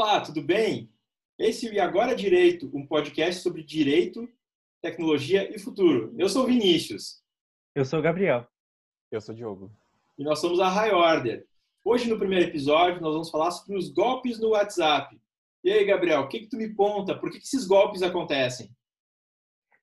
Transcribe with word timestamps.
Olá, 0.00 0.20
tudo 0.20 0.40
bem? 0.40 0.88
Esse 1.36 1.66
é 1.66 1.70
o 1.70 1.74
E 1.74 1.80
Agora 1.80 2.14
Direito, 2.14 2.70
um 2.72 2.86
podcast 2.86 3.42
sobre 3.42 3.64
direito, 3.64 4.28
tecnologia 4.80 5.52
e 5.52 5.58
futuro. 5.58 6.14
Eu 6.16 6.28
sou 6.28 6.46
Vinícius. 6.46 7.20
Eu 7.74 7.84
sou 7.84 8.00
Gabriel. 8.00 8.46
Eu 9.10 9.20
sou 9.20 9.34
Diogo. 9.34 9.72
E 10.16 10.22
nós 10.22 10.38
somos 10.38 10.60
a 10.60 10.68
High 10.68 10.92
Order. 10.92 11.44
Hoje, 11.84 12.08
no 12.08 12.16
primeiro 12.16 12.48
episódio, 12.48 13.00
nós 13.00 13.12
vamos 13.12 13.28
falar 13.28 13.50
sobre 13.50 13.76
os 13.76 13.90
golpes 13.90 14.38
no 14.38 14.50
WhatsApp. 14.50 15.20
E 15.64 15.72
aí, 15.72 15.84
Gabriel, 15.84 16.20
o 16.20 16.28
que, 16.28 16.42
que 16.42 16.48
tu 16.48 16.56
me 16.56 16.72
conta? 16.72 17.18
Por 17.18 17.32
que, 17.32 17.38
que 17.38 17.44
esses 17.44 17.66
golpes 17.66 18.00
acontecem? 18.00 18.70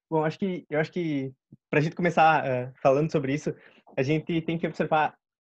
Bom, 0.09 0.23
acho 0.23 0.39
que 0.39 0.66
eu 0.70 0.79
acho 0.79 0.93
que 0.93 1.34
para 1.70 1.79
a 1.79 1.82
gente 1.82 1.93
começar 1.93 2.41
uh, 2.45 2.73
falando 2.82 3.11
sobre 3.11 3.34
isso, 3.34 3.54
a 3.97 4.02
gente 4.02 4.41
tem 4.43 4.57
que 4.57 4.66
observar 4.66 5.13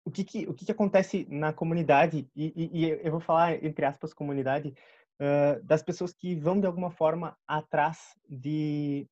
o 0.07 0.11
que, 0.11 0.25
que 0.25 0.47
o 0.47 0.55
que, 0.55 0.65
que 0.65 0.73
acontece 0.73 1.27
na 1.29 1.53
comunidade 1.53 2.29
e, 2.35 2.53
e, 2.57 2.85
e, 2.85 2.91
eu 3.03 3.11
vou 3.11 3.21
falar 3.21 3.63
entre 3.63 3.85
aspas 3.85 4.15
comunidade 4.15 4.73
uh, 5.21 5.63
das 5.65 5.83
pessoas 5.83 6.13
que 6.13 6.35
vão 6.37 6.61
de 6.61 6.67
alguma 6.67 6.91
forma 6.91 7.37
atrás 7.47 7.99
de 8.29 9.07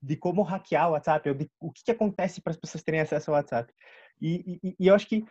de 0.00 0.16
como 0.16 0.42
hackear 0.42 0.88
o 0.88 0.92
WhatsApp, 0.92 1.28
ou 1.28 1.34
de, 1.34 1.50
o 1.58 1.72
que, 1.72 1.82
que 1.82 1.90
acontece 1.90 2.40
para 2.40 2.52
as 2.52 2.56
pessoas 2.56 2.84
terem 2.84 3.00
acesso 3.00 3.30
ao 3.30 3.36
WhatsApp. 3.36 3.72
E, 4.20 4.60
e, 4.62 4.76
e 4.78 4.86
eu 4.86 4.94
acho 4.94 5.08
que 5.08 5.24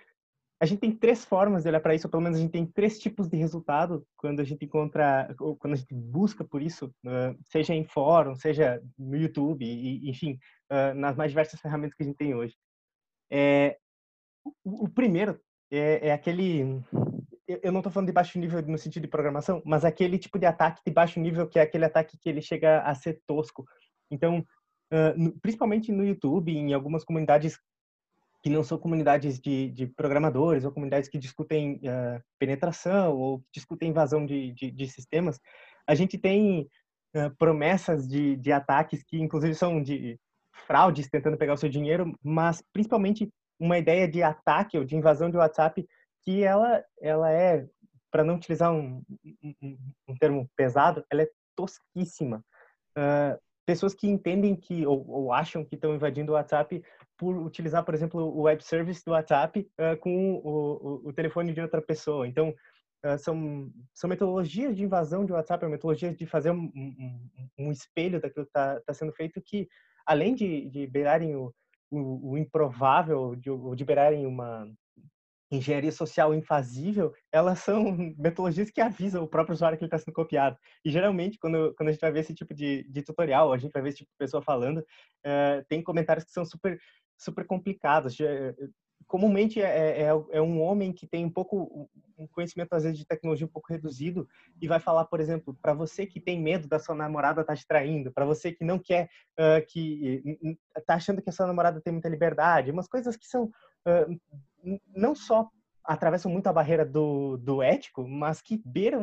a 0.59 0.65
gente 0.65 0.79
tem 0.79 0.91
três 0.91 1.23
formas 1.23 1.63
de 1.63 1.69
olhar 1.69 1.79
para 1.79 1.93
isso, 1.95 2.07
ou 2.07 2.11
pelo 2.11 2.23
menos 2.23 2.37
a 2.37 2.41
gente 2.41 2.51
tem 2.51 2.65
três 2.65 2.99
tipos 2.99 3.29
de 3.29 3.37
resultado 3.37 4.05
quando 4.17 4.39
a 4.39 4.43
gente 4.43 4.65
encontra, 4.65 5.33
ou 5.39 5.55
quando 5.55 5.73
a 5.73 5.77
gente 5.77 5.93
busca 5.93 6.43
por 6.43 6.61
isso, 6.61 6.87
uh, 7.05 7.37
seja 7.43 7.73
em 7.73 7.85
fórum, 7.85 8.35
seja 8.35 8.81
no 8.97 9.15
YouTube, 9.15 9.65
e, 9.65 10.09
enfim, 10.09 10.39
uh, 10.71 10.93
nas 10.95 11.15
mais 11.15 11.31
diversas 11.31 11.59
ferramentas 11.61 11.95
que 11.95 12.03
a 12.03 12.05
gente 12.05 12.17
tem 12.17 12.33
hoje. 12.33 12.55
É, 13.29 13.77
o, 14.63 14.89
primeiro 14.89 15.39
é, 15.71 16.09
é 16.09 16.11
aquele 16.11 16.81
eu 17.47 17.71
não 17.71 17.79
estou 17.79 17.91
falando 17.91 18.07
de 18.07 18.13
baixo 18.13 18.39
nível 18.39 18.61
no 18.63 18.77
sentido 18.77 19.03
de 19.03 19.09
programação, 19.09 19.61
mas 19.63 19.85
aquele 19.85 20.17
tipo 20.17 20.39
de 20.39 20.47
ataque 20.47 20.81
de 20.85 20.91
baixo 20.91 21.19
nível 21.19 21.47
que 21.47 21.59
é 21.59 21.61
aquele 21.61 21.85
ataque 21.85 22.17
que 22.17 22.27
ele 22.27 22.41
chega 22.41 22.81
a 22.81 22.95
ser 22.95 23.21
tosco. 23.27 23.65
Então, 24.09 24.43
principalmente 25.41 25.91
no 25.91 26.03
YouTube, 26.03 26.51
em 26.51 26.73
algumas 26.73 27.03
comunidades 27.03 27.59
que 28.43 28.49
não 28.49 28.63
são 28.63 28.77
comunidades 28.77 29.39
de, 29.39 29.71
de 29.71 29.87
programadores 29.87 30.65
ou 30.65 30.71
comunidades 30.71 31.09
que 31.09 31.17
discutem 31.17 31.77
uh, 31.77 32.21
penetração 32.37 33.15
ou 33.15 33.43
discutem 33.51 33.89
invasão 33.89 34.23
de, 34.23 34.51
de, 34.53 34.69
de 34.69 34.87
sistemas, 34.87 35.39
a 35.87 35.95
gente 35.95 36.15
tem 36.15 36.69
uh, 37.15 37.35
promessas 37.39 38.07
de 38.07 38.51
ataques 38.51 39.03
que, 39.03 39.17
inclusive, 39.19 39.55
são 39.55 39.81
de 39.81 40.19
fraudes 40.67 41.09
tentando 41.09 41.37
pegar 41.37 41.53
o 41.53 41.57
seu 41.57 41.69
dinheiro, 41.69 42.15
mas 42.23 42.63
principalmente 42.71 43.27
uma 43.59 43.77
ideia 43.77 44.07
de 44.07 44.21
ataque 44.21 44.77
ou 44.77 44.83
de 44.83 44.95
invasão 44.95 45.29
de 45.29 45.37
WhatsApp 45.37 45.87
que 46.23 46.43
ela, 46.43 46.83
ela 46.99 47.31
é, 47.31 47.65
para 48.11 48.23
não 48.23 48.35
utilizar 48.35 48.73
um, 48.73 49.01
um, 49.43 49.77
um, 50.09 50.15
termo 50.19 50.49
pesado, 50.55 51.05
ela 51.11 51.21
é 51.21 51.29
tosquíssima. 51.55 52.43
Uh, 52.97 53.39
pessoas 53.65 53.93
que 53.93 54.07
entendem 54.07 54.55
que, 54.55 54.85
ou, 54.85 55.07
ou 55.07 55.33
acham 55.33 55.63
que 55.63 55.75
estão 55.75 55.93
invadindo 55.93 56.31
o 56.31 56.35
WhatsApp 56.35 56.83
por 57.17 57.35
utilizar, 57.37 57.83
por 57.83 57.93
exemplo, 57.93 58.21
o 58.21 58.41
web 58.43 58.63
service 58.63 59.03
do 59.05 59.11
WhatsApp 59.11 59.67
uh, 59.79 59.97
com 59.99 60.35
o, 60.35 60.47
o, 60.47 61.09
o, 61.09 61.13
telefone 61.13 61.53
de 61.53 61.61
outra 61.61 61.81
pessoa. 61.81 62.27
Então, 62.27 62.53
uh, 63.05 63.17
são, 63.17 63.71
são 63.93 64.09
metodologias 64.09 64.75
de 64.75 64.83
invasão 64.83 65.25
de 65.25 65.31
WhatsApp, 65.31 65.65
metodologias 65.67 66.15
de 66.15 66.25
fazer 66.25 66.51
um, 66.51 66.71
um, 66.75 67.29
um 67.59 67.71
espelho 67.71 68.19
daquilo 68.19 68.45
que 68.45 68.49
está 68.49 68.79
tá 68.81 68.93
sendo 68.93 69.13
feito 69.13 69.41
que, 69.41 69.67
além 70.05 70.35
de, 70.35 70.69
de 70.69 70.87
beirarem 70.87 71.35
o, 71.35 71.53
o, 71.91 72.31
o 72.31 72.37
improvável, 72.37 73.35
de, 73.35 73.49
de 73.75 73.85
beirarem 73.85 74.25
uma, 74.25 74.67
engenharia 75.51 75.91
social 75.91 76.33
infazível, 76.33 77.13
elas 77.31 77.59
são 77.59 77.83
metodologias 78.17 78.69
que 78.71 78.81
avisam 78.81 79.23
o 79.23 79.27
próprio 79.27 79.53
usuário 79.53 79.77
que 79.77 79.83
ele 79.83 79.87
está 79.87 79.97
sendo 79.97 80.13
copiado. 80.13 80.57
E 80.83 80.91
geralmente, 80.91 81.37
quando, 81.39 81.73
quando 81.75 81.89
a 81.89 81.91
gente 81.91 82.01
vai 82.01 82.11
ver 82.11 82.21
esse 82.21 82.33
tipo 82.33 82.53
de, 82.53 82.83
de 82.89 83.01
tutorial, 83.03 83.53
a 83.53 83.57
gente 83.57 83.71
vai 83.71 83.81
ver 83.81 83.89
esse 83.89 83.99
tipo 83.99 84.11
de 84.11 84.17
pessoa 84.17 84.41
falando, 84.41 84.79
uh, 84.79 85.65
tem 85.67 85.83
comentários 85.83 86.25
que 86.25 86.31
são 86.31 86.45
super, 86.45 86.77
super 87.17 87.45
complicados. 87.45 88.15
Comumente 89.07 89.61
é, 89.61 90.01
é, 90.01 90.07
é, 90.31 90.41
um 90.41 90.61
homem 90.61 90.91
que 90.91 91.05
tem 91.05 91.25
um 91.25 91.29
pouco 91.29 91.89
um 92.17 92.27
conhecimento 92.27 92.73
às 92.73 92.83
vezes 92.83 92.97
de 92.97 93.05
tecnologia 93.05 93.45
um 93.45 93.49
pouco 93.49 93.71
reduzido 93.71 94.27
e 94.61 94.67
vai 94.67 94.79
falar, 94.79 95.05
por 95.05 95.19
exemplo, 95.19 95.55
para 95.61 95.73
você 95.73 96.05
que 96.05 96.19
tem 96.19 96.41
medo 96.41 96.67
da 96.67 96.79
sua 96.79 96.95
namorada 96.95 97.43
tá 97.43 97.55
te 97.55 97.67
traindo, 97.67 98.11
para 98.11 98.25
você 98.25 98.51
que 98.51 98.63
não 98.63 98.79
quer 98.79 99.09
uh, 99.37 99.65
que 99.67 100.23
está 100.77 100.95
achando 100.95 101.21
que 101.21 101.29
a 101.29 101.33
sua 101.33 101.45
namorada 101.45 101.81
tem 101.81 101.93
muita 101.93 102.09
liberdade, 102.09 102.71
umas 102.71 102.87
coisas 102.87 103.15
que 103.15 103.27
são 103.27 103.45
uh, 103.45 104.79
não 104.95 105.13
só 105.13 105.49
atravessam 105.83 106.31
muito 106.31 106.47
a 106.47 106.53
barreira 106.53 106.85
do, 106.85 107.37
do 107.37 107.61
ético, 107.61 108.07
mas 108.07 108.41
que 108.41 108.61
beiram 108.65 109.01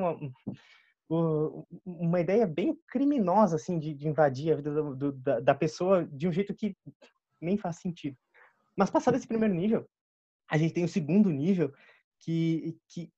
uma, 1.08 1.62
uma 1.84 2.20
ideia 2.20 2.46
bem 2.46 2.76
criminosa 2.88 3.56
assim 3.56 3.78
de, 3.78 3.94
de 3.94 4.08
invadir 4.08 4.52
a 4.52 4.56
vida 4.56 4.72
do, 4.72 4.96
do, 4.96 5.12
da, 5.12 5.41
da, 5.41 5.54
pessoa 5.54 6.04
de 6.04 6.26
um 6.26 6.32
jeito 6.32 6.54
que 6.54 6.76
nem 7.41 7.56
faz 7.56 7.76
sentido. 7.76 8.16
Mas 8.77 8.91
passado 8.91 9.16
esse 9.16 9.27
primeiro 9.27 9.55
nível, 9.55 9.88
a 10.50 10.59
gente 10.59 10.75
tem 10.75 10.84
o 10.84 10.88
segundo 10.88 11.31
nível 11.31 11.72
que, 12.21 12.77
que 12.88 13.10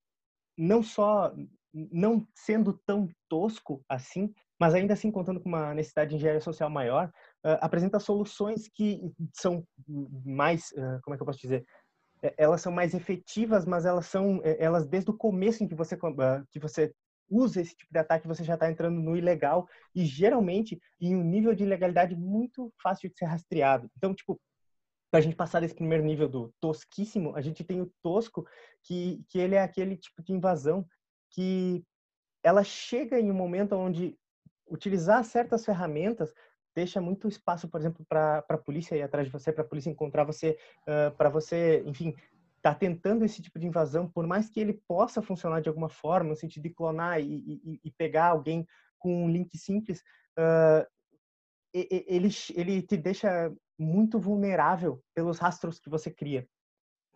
não 0.56 0.82
só 0.82 1.32
não 1.72 2.26
sendo 2.34 2.80
tão 2.86 3.08
tosco 3.28 3.84
assim, 3.88 4.32
mas 4.60 4.74
ainda 4.74 4.94
assim 4.94 5.10
contando 5.10 5.40
com 5.40 5.48
uma 5.48 5.74
necessidade 5.74 6.10
de 6.10 6.16
engenharia 6.16 6.40
social 6.40 6.70
maior, 6.70 7.08
uh, 7.44 7.58
apresenta 7.60 7.98
soluções 7.98 8.68
que 8.68 9.00
são 9.32 9.66
mais, 10.24 10.70
uh, 10.72 11.00
como 11.02 11.14
é 11.14 11.16
que 11.16 11.22
eu 11.22 11.26
posso 11.26 11.40
dizer, 11.40 11.66
é, 12.22 12.34
elas 12.38 12.60
são 12.60 12.72
mais 12.72 12.94
efetivas, 12.94 13.66
mas 13.66 13.84
elas 13.84 14.06
são, 14.06 14.40
é, 14.44 14.56
elas 14.62 14.86
desde 14.86 15.10
o 15.10 15.16
começo 15.16 15.62
em 15.62 15.68
que 15.68 15.74
você, 15.74 15.98
ah, 16.20 16.42
que 16.50 16.58
você 16.58 16.94
usa 17.28 17.60
esse 17.60 17.74
tipo 17.74 17.92
de 17.92 17.98
ataque, 17.98 18.28
você 18.28 18.44
já 18.44 18.54
está 18.54 18.70
entrando 18.70 19.00
no 19.00 19.16
ilegal 19.16 19.66
e 19.94 20.04
geralmente 20.04 20.78
em 21.00 21.16
um 21.16 21.24
nível 21.24 21.54
de 21.54 21.64
ilegalidade 21.64 22.14
muito 22.14 22.72
fácil 22.82 23.10
de 23.10 23.16
ser 23.16 23.26
rastreado. 23.26 23.90
Então, 23.96 24.14
tipo, 24.14 24.40
para 25.14 25.20
a 25.20 25.22
gente 25.22 25.36
passar 25.36 25.60
desse 25.60 25.76
primeiro 25.76 26.02
nível 26.02 26.28
do 26.28 26.52
tosquíssimo, 26.58 27.36
a 27.36 27.40
gente 27.40 27.62
tem 27.62 27.80
o 27.80 27.88
tosco, 28.02 28.44
que, 28.82 29.24
que 29.28 29.38
ele 29.38 29.54
é 29.54 29.62
aquele 29.62 29.96
tipo 29.96 30.20
de 30.20 30.32
invasão 30.32 30.84
que 31.30 31.86
ela 32.42 32.64
chega 32.64 33.20
em 33.20 33.30
um 33.30 33.34
momento 33.34 33.76
onde 33.76 34.18
utilizar 34.68 35.22
certas 35.22 35.64
ferramentas 35.64 36.34
deixa 36.74 37.00
muito 37.00 37.28
espaço, 37.28 37.68
por 37.68 37.78
exemplo, 37.78 38.04
para 38.08 38.44
a 38.48 38.58
polícia 38.58 38.96
ir 38.96 39.02
atrás 39.02 39.28
de 39.28 39.32
você, 39.32 39.52
para 39.52 39.62
a 39.62 39.68
polícia 39.68 39.88
encontrar 39.88 40.24
você, 40.24 40.58
uh, 40.82 41.16
para 41.16 41.28
você, 41.28 41.84
enfim, 41.86 42.12
tá 42.60 42.74
tentando 42.74 43.24
esse 43.24 43.40
tipo 43.40 43.60
de 43.60 43.68
invasão, 43.68 44.10
por 44.10 44.26
mais 44.26 44.50
que 44.50 44.58
ele 44.58 44.82
possa 44.88 45.22
funcionar 45.22 45.60
de 45.60 45.68
alguma 45.68 45.88
forma, 45.88 46.30
no 46.30 46.36
sentido 46.36 46.64
de 46.64 46.70
clonar 46.70 47.20
e, 47.20 47.60
e, 47.64 47.80
e 47.84 47.90
pegar 47.92 48.30
alguém 48.30 48.66
com 48.98 49.26
um 49.26 49.30
link 49.30 49.56
simples, 49.56 50.02
uh, 50.36 50.84
ele, 51.72 52.30
ele 52.56 52.82
te 52.82 52.96
deixa 52.96 53.52
muito 53.78 54.18
vulnerável 54.18 55.02
pelos 55.14 55.38
rastros 55.38 55.78
que 55.78 55.90
você 55.90 56.10
cria. 56.10 56.46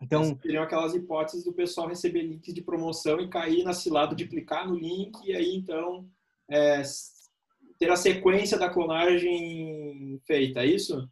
Então, 0.01 0.37
seriam 0.41 0.63
aquelas 0.63 0.93
hipóteses 0.93 1.43
do 1.43 1.53
pessoal 1.53 1.87
receber 1.87 2.21
links 2.21 2.53
de 2.53 2.61
promoção 2.61 3.19
e 3.19 3.29
cair 3.29 3.63
na 3.63 3.73
cilada 3.73 4.15
de 4.15 4.27
clicar 4.27 4.67
no 4.67 4.75
link 4.75 5.19
e 5.25 5.33
aí 5.33 5.55
então 5.55 6.09
é, 6.49 6.81
ter 7.77 7.91
a 7.91 7.95
sequência 7.95 8.57
da 8.57 8.69
clonagem 8.69 10.19
feita, 10.25 10.61
é 10.61 10.65
isso? 10.65 11.09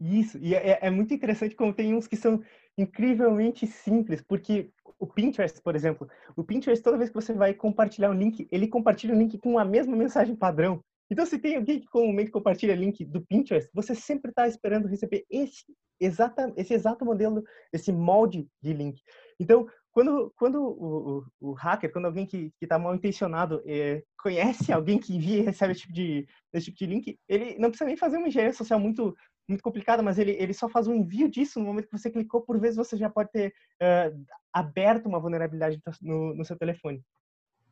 Isso, 0.00 0.38
e 0.38 0.54
é, 0.54 0.78
é, 0.80 0.90
muito 0.90 1.12
interessante 1.12 1.56
como 1.56 1.74
tem 1.74 1.94
uns 1.94 2.06
que 2.06 2.16
são 2.16 2.40
incrivelmente 2.76 3.66
simples, 3.66 4.22
porque 4.22 4.70
o 4.98 5.06
Pinterest, 5.06 5.60
por 5.60 5.74
exemplo, 5.74 6.08
o 6.36 6.44
Pinterest, 6.44 6.82
toda 6.82 6.96
vez 6.96 7.10
que 7.10 7.16
você 7.16 7.32
vai 7.32 7.52
compartilhar 7.52 8.10
um 8.10 8.18
link, 8.18 8.46
ele 8.50 8.68
compartilha 8.68 9.14
o 9.14 9.18
link 9.18 9.36
com 9.38 9.58
a 9.58 9.64
mesma 9.64 9.96
mensagem 9.96 10.36
padrão. 10.36 10.82
Então, 11.10 11.24
se 11.24 11.38
tem 11.38 11.56
alguém 11.56 11.80
que 11.80 11.86
comumente 11.86 12.30
compartilha 12.30 12.74
link 12.74 13.04
do 13.04 13.24
Pinterest, 13.26 13.70
você 13.72 13.94
sempre 13.94 14.30
está 14.30 14.46
esperando 14.46 14.88
receber 14.88 15.24
esse, 15.30 15.64
exata, 16.00 16.52
esse 16.56 16.74
exato 16.74 17.04
modelo, 17.04 17.42
esse 17.72 17.92
molde 17.92 18.46
de 18.62 18.72
link. 18.72 19.00
Então, 19.40 19.66
quando, 19.90 20.32
quando 20.36 20.62
o, 20.62 21.24
o, 21.40 21.50
o 21.50 21.52
hacker, 21.52 21.90
quando 21.90 22.04
alguém 22.04 22.26
que 22.26 22.52
está 22.60 22.78
mal 22.78 22.94
intencionado 22.94 23.62
é, 23.66 24.02
conhece 24.18 24.72
alguém 24.72 24.98
que 24.98 25.16
envia 25.16 25.38
e 25.38 25.42
recebe 25.42 25.72
esse 25.72 25.82
tipo, 25.82 25.92
de, 25.92 26.26
esse 26.52 26.66
tipo 26.66 26.78
de 26.78 26.86
link, 26.86 27.18
ele 27.28 27.58
não 27.58 27.70
precisa 27.70 27.86
nem 27.86 27.96
fazer 27.96 28.18
uma 28.18 28.28
engenharia 28.28 28.52
social 28.52 28.78
muito 28.78 29.14
muito 29.48 29.62
complicada, 29.62 30.02
mas 30.02 30.18
ele, 30.18 30.32
ele 30.32 30.52
só 30.52 30.68
faz 30.68 30.86
um 30.86 30.94
envio 30.94 31.26
disso 31.26 31.58
no 31.58 31.64
momento 31.64 31.86
que 31.86 31.96
você 31.98 32.10
clicou, 32.10 32.42
por 32.42 32.60
vezes 32.60 32.76
você 32.76 32.98
já 32.98 33.08
pode 33.08 33.30
ter 33.30 33.48
uh, 33.82 34.24
aberto 34.52 35.06
uma 35.06 35.18
vulnerabilidade 35.18 35.80
no, 36.02 36.34
no 36.34 36.44
seu 36.44 36.54
telefone. 36.56 37.02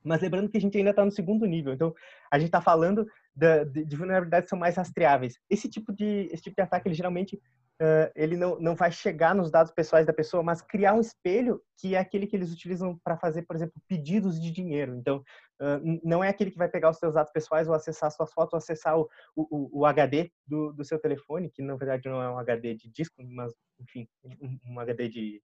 Mas 0.07 0.23
lembrando 0.23 0.49
que 0.49 0.57
a 0.57 0.61
gente 0.61 0.77
ainda 0.79 0.91
está 0.91 1.05
no 1.05 1.11
segundo 1.11 1.45
nível, 1.47 1.73
então 1.73 1.95
a 2.31 2.39
gente 2.39 2.49
está 2.49 2.61
falando 2.61 3.07
de, 3.35 3.65
de, 3.67 3.85
de, 3.85 3.97
vulnerabilidades 3.97 4.47
que 4.47 4.51
são 4.51 4.59
mais 4.59 4.77
rastreáveis. 4.77 5.39
Esse 5.51 5.69
tipo 5.69 5.93
de, 5.93 6.29
esse 6.33 6.43
tipo 6.45 6.57
de 6.57 6.63
ataque, 6.63 6.89
ele 6.89 6.95
geralmente 6.95 7.41
uh, 7.81 8.11
ele 8.15 8.37
não, 8.37 8.59
não 8.59 8.75
vai 8.75 8.91
chegar 8.91 9.35
nos 9.35 9.51
dados 9.51 9.73
pessoais 9.73 10.07
da 10.07 10.13
pessoa, 10.13 10.43
mas 10.43 10.63
criar 10.63 10.95
um 10.95 11.01
espelho 11.01 11.63
que 11.79 11.95
é 11.95 11.99
aquele 11.99 12.27
que 12.27 12.37
eles 12.37 12.53
utilizam 12.53 12.99
para 13.03 13.17
fazer, 13.17 13.43
por 13.43 13.57
exemplo, 13.57 13.81
pedidos 13.87 14.41
de 14.41 14.51
dinheiro. 14.51 14.95
Então, 14.95 15.19
uh, 15.61 16.01
não 16.03 16.23
é 16.23 16.29
aquele 16.29 16.51
que 16.51 16.59
vai 16.59 16.69
pegar 16.69 16.91
os 16.91 16.99
seus 16.99 17.15
dados 17.15 17.33
pessoais 17.33 17.69
ou 17.69 17.75
acessar 17.75 18.11
suas 18.11 18.33
fotos, 18.33 18.55
ou 18.55 18.59
acessar 18.59 18.99
o, 18.99 19.09
o, 19.35 19.81
o 19.81 19.87
HD 19.87 20.31
do, 20.47 20.73
do 20.73 20.85
seu 20.85 20.99
telefone, 20.99 21.51
que 21.51 21.63
na 21.63 21.77
verdade 21.77 22.09
não 22.09 22.23
é 22.23 22.31
um 22.31 22.39
HD 22.39 22.75
de 22.75 22.91
disco, 22.91 23.23
mas, 23.23 23.53
enfim, 23.79 24.09
um, 24.25 24.59
um 24.65 24.81
HD 24.81 25.09
de, 25.09 25.43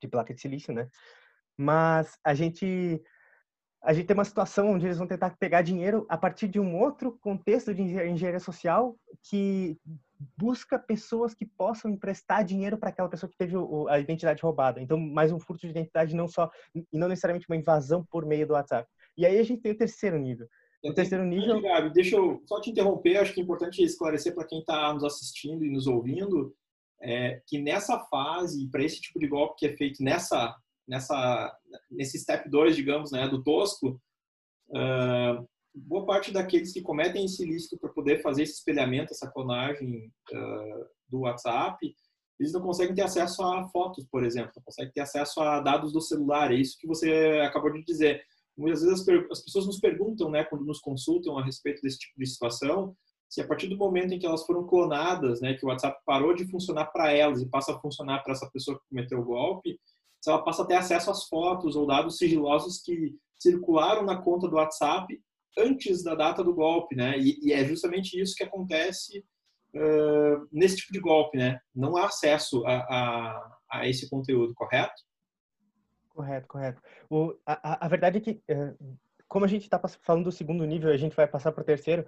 de 0.00 0.08
placa 0.08 0.34
de 0.34 0.40
silício, 0.40 0.72
né? 0.72 0.88
Mas 1.56 2.18
a 2.24 2.32
gente 2.32 3.02
a 3.82 3.92
gente 3.92 4.06
tem 4.06 4.14
uma 4.14 4.24
situação 4.24 4.70
onde 4.72 4.86
eles 4.86 4.98
vão 4.98 5.06
tentar 5.06 5.36
pegar 5.38 5.62
dinheiro 5.62 6.04
a 6.08 6.16
partir 6.16 6.48
de 6.48 6.60
um 6.60 6.78
outro 6.78 7.18
contexto 7.20 7.74
de 7.74 7.82
engenharia 7.82 8.40
social 8.40 8.96
que 9.28 9.78
busca 10.36 10.78
pessoas 10.78 11.32
que 11.32 11.46
possam 11.46 11.90
emprestar 11.90 12.44
dinheiro 12.44 12.76
para 12.76 12.90
aquela 12.90 13.08
pessoa 13.08 13.30
que 13.30 13.38
teve 13.38 13.56
a 13.88 13.98
identidade 13.98 14.42
roubada. 14.42 14.82
Então, 14.82 14.98
mais 14.98 15.32
um 15.32 15.40
furto 15.40 15.66
de 15.66 15.70
identidade 15.70 16.14
não 16.14 16.28
só 16.28 16.50
e 16.74 16.84
não 16.92 17.08
necessariamente 17.08 17.48
uma 17.48 17.56
invasão 17.56 18.04
por 18.10 18.26
meio 18.26 18.46
do 18.46 18.52
WhatsApp. 18.52 18.86
E 19.16 19.24
aí 19.24 19.38
a 19.38 19.42
gente 19.42 19.62
tem 19.62 19.72
o 19.72 19.78
terceiro 19.78 20.18
nível. 20.18 20.46
O 20.84 20.92
terceiro 20.92 21.24
nível. 21.24 21.60
Gabi, 21.60 21.90
deixa 21.92 22.16
eu 22.16 22.42
só 22.46 22.60
te 22.60 22.70
interromper. 22.70 23.16
Acho 23.16 23.32
que 23.32 23.40
é 23.40 23.42
importante 23.42 23.82
esclarecer 23.82 24.34
para 24.34 24.46
quem 24.46 24.60
está 24.60 24.92
nos 24.92 25.04
assistindo 25.04 25.64
e 25.64 25.70
nos 25.70 25.86
ouvindo 25.86 26.54
é, 27.02 27.42
que 27.46 27.58
nessa 27.58 27.98
fase, 27.98 28.68
para 28.70 28.84
esse 28.84 29.00
tipo 29.00 29.18
de 29.18 29.26
golpe 29.26 29.56
que 29.58 29.66
é 29.66 29.76
feito 29.76 30.02
nessa, 30.02 30.54
nessa, 30.90 31.56
nesse 31.88 32.18
step 32.18 32.50
2, 32.50 32.74
digamos, 32.74 33.12
né, 33.12 33.28
do 33.28 33.42
tosco, 33.42 34.00
uh, 34.70 35.48
boa 35.72 36.04
parte 36.04 36.32
daqueles 36.32 36.72
que 36.72 36.82
cometem 36.82 37.24
esse 37.24 37.44
ilícito 37.44 37.78
para 37.78 37.90
poder 37.90 38.20
fazer 38.20 38.42
esse 38.42 38.54
espelhamento, 38.54 39.12
essa 39.12 39.30
clonagem 39.30 40.12
uh, 40.32 40.86
do 41.08 41.20
WhatsApp, 41.20 41.94
eles 42.40 42.52
não 42.52 42.60
conseguem 42.60 42.94
ter 42.94 43.02
acesso 43.02 43.42
a 43.44 43.68
fotos, 43.68 44.04
por 44.10 44.24
exemplo, 44.24 44.50
não 44.56 44.62
conseguem 44.64 44.92
ter 44.92 45.02
acesso 45.02 45.40
a 45.40 45.60
dados 45.60 45.92
do 45.92 46.00
celular. 46.00 46.50
É 46.50 46.56
isso 46.56 46.76
que 46.78 46.86
você 46.86 47.40
acabou 47.46 47.72
de 47.72 47.84
dizer. 47.84 48.22
Muitas 48.56 48.82
vezes 48.82 49.06
as, 49.30 49.42
pessoas 49.42 49.66
nos 49.66 49.78
perguntam, 49.78 50.28
né, 50.28 50.42
quando 50.44 50.64
nos 50.64 50.80
consultam 50.80 51.38
a 51.38 51.44
respeito 51.44 51.82
desse 51.82 51.98
tipo 51.98 52.18
de 52.18 52.26
situação, 52.26 52.96
se 53.28 53.40
a 53.40 53.46
partir 53.46 53.68
do 53.68 53.76
momento 53.76 54.12
em 54.12 54.18
que 54.18 54.26
elas 54.26 54.44
foram 54.44 54.66
clonadas, 54.66 55.40
né, 55.40 55.54
que 55.54 55.64
o 55.64 55.68
WhatsApp 55.68 56.00
parou 56.04 56.34
de 56.34 56.50
funcionar 56.50 56.86
para 56.86 57.12
elas 57.12 57.40
e 57.40 57.48
passa 57.48 57.72
a 57.72 57.78
funcionar 57.78 58.24
para 58.24 58.32
essa 58.32 58.50
pessoa 58.50 58.76
que 58.78 58.88
cometeu 58.88 59.20
o 59.20 59.24
golpe, 59.24 59.78
ela 60.28 60.42
passa 60.42 60.62
a 60.62 60.66
ter 60.66 60.74
acesso 60.74 61.10
às 61.10 61.24
fotos 61.24 61.76
ou 61.76 61.86
dados 61.86 62.18
sigilosos 62.18 62.82
que 62.82 63.16
circularam 63.38 64.02
na 64.02 64.20
conta 64.20 64.48
do 64.48 64.56
WhatsApp 64.56 65.18
antes 65.58 66.02
da 66.02 66.14
data 66.14 66.44
do 66.44 66.54
golpe, 66.54 66.94
né? 66.94 67.18
E, 67.18 67.38
e 67.42 67.52
é 67.52 67.64
justamente 67.64 68.20
isso 68.20 68.34
que 68.34 68.44
acontece 68.44 69.24
uh, 69.74 70.46
nesse 70.52 70.76
tipo 70.76 70.92
de 70.92 71.00
golpe, 71.00 71.38
né? 71.38 71.58
Não 71.74 71.96
há 71.96 72.06
acesso 72.06 72.64
a, 72.66 72.74
a, 72.74 73.58
a 73.72 73.88
esse 73.88 74.08
conteúdo, 74.10 74.54
correto? 74.54 75.02
Correto, 76.10 76.48
correto. 76.48 76.82
O, 77.08 77.34
a, 77.46 77.86
a 77.86 77.88
verdade 77.88 78.18
é 78.18 78.20
que 78.20 78.42
como 79.30 79.44
a 79.44 79.48
gente 79.48 79.62
está 79.62 79.80
falando 80.02 80.24
do 80.24 80.32
segundo 80.32 80.66
nível, 80.66 80.90
a 80.90 80.96
gente 80.96 81.14
vai 81.14 81.24
passar 81.24 81.52
para 81.52 81.62
o 81.62 81.64
terceiro. 81.64 82.04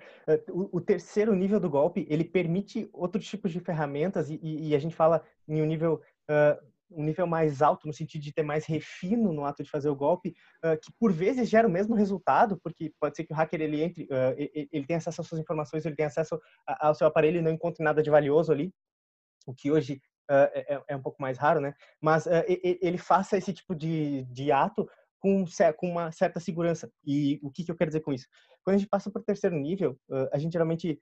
O, 0.50 0.80
terceiro 0.80 1.32
nível 1.36 1.60
do 1.60 1.70
golpe 1.70 2.04
ele 2.10 2.24
permite 2.24 2.90
outros 2.92 3.24
tipos 3.24 3.52
de 3.52 3.60
ferramentas 3.60 4.28
e, 4.28 4.40
e 4.42 4.74
a 4.74 4.78
gente 4.80 4.96
fala 4.96 5.22
em 5.46 5.62
um 5.62 5.64
nível 5.64 6.02
uh, 6.28 6.71
um 6.96 7.02
nível 7.02 7.26
mais 7.26 7.62
alto 7.62 7.86
no 7.86 7.92
sentido 7.92 8.22
de 8.22 8.32
ter 8.32 8.42
mais 8.42 8.64
refino 8.66 9.32
no 9.32 9.44
ato 9.44 9.62
de 9.62 9.70
fazer 9.70 9.88
o 9.88 9.96
golpe, 9.96 10.34
uh, 10.64 10.78
que 10.80 10.92
por 10.98 11.12
vezes 11.12 11.48
gera 11.48 11.68
o 11.68 11.70
mesmo 11.70 11.94
resultado, 11.94 12.58
porque 12.62 12.92
pode 13.00 13.16
ser 13.16 13.24
que 13.24 13.32
o 13.32 13.36
hacker 13.36 13.60
ele 13.60 13.82
entre, 13.82 14.04
uh, 14.04 14.34
ele, 14.72 14.86
tem 14.86 14.96
acesso 14.96 15.20
às 15.20 15.26
suas 15.26 15.40
informações, 15.40 15.84
ele 15.84 15.96
tem 15.96 16.06
acesso 16.06 16.40
ao 16.66 16.94
seu 16.94 17.06
aparelho 17.06 17.38
e 17.38 17.42
não 17.42 17.50
encontre 17.50 17.82
nada 17.82 18.02
de 18.02 18.10
valioso 18.10 18.52
ali, 18.52 18.72
o 19.46 19.54
que 19.54 19.70
hoje 19.70 20.00
uh, 20.30 20.50
é, 20.52 20.82
é, 20.88 20.96
um 20.96 21.02
pouco 21.02 21.20
mais 21.20 21.38
raro, 21.38 21.60
né? 21.60 21.74
Mas 22.00 22.26
ele 22.46 22.98
faça 22.98 23.36
esse 23.36 23.52
tipo 23.52 23.74
de, 23.74 24.24
de 24.24 24.52
ato 24.52 24.88
com, 25.18 25.44
com 25.76 25.90
uma 25.90 26.12
certa 26.12 26.40
segurança. 26.40 26.90
E 27.04 27.38
o 27.42 27.50
que, 27.50 27.64
que 27.64 27.70
eu 27.70 27.76
quero 27.76 27.90
dizer 27.90 28.00
com 28.00 28.12
isso? 28.12 28.26
Quando 28.64 28.76
a 28.76 28.78
gente 28.78 28.88
passa 28.88 29.10
para 29.10 29.20
o 29.20 29.24
terceiro 29.24 29.56
nível, 29.56 29.98
a 30.32 30.38
gente 30.38 30.52
geralmente 30.52 30.98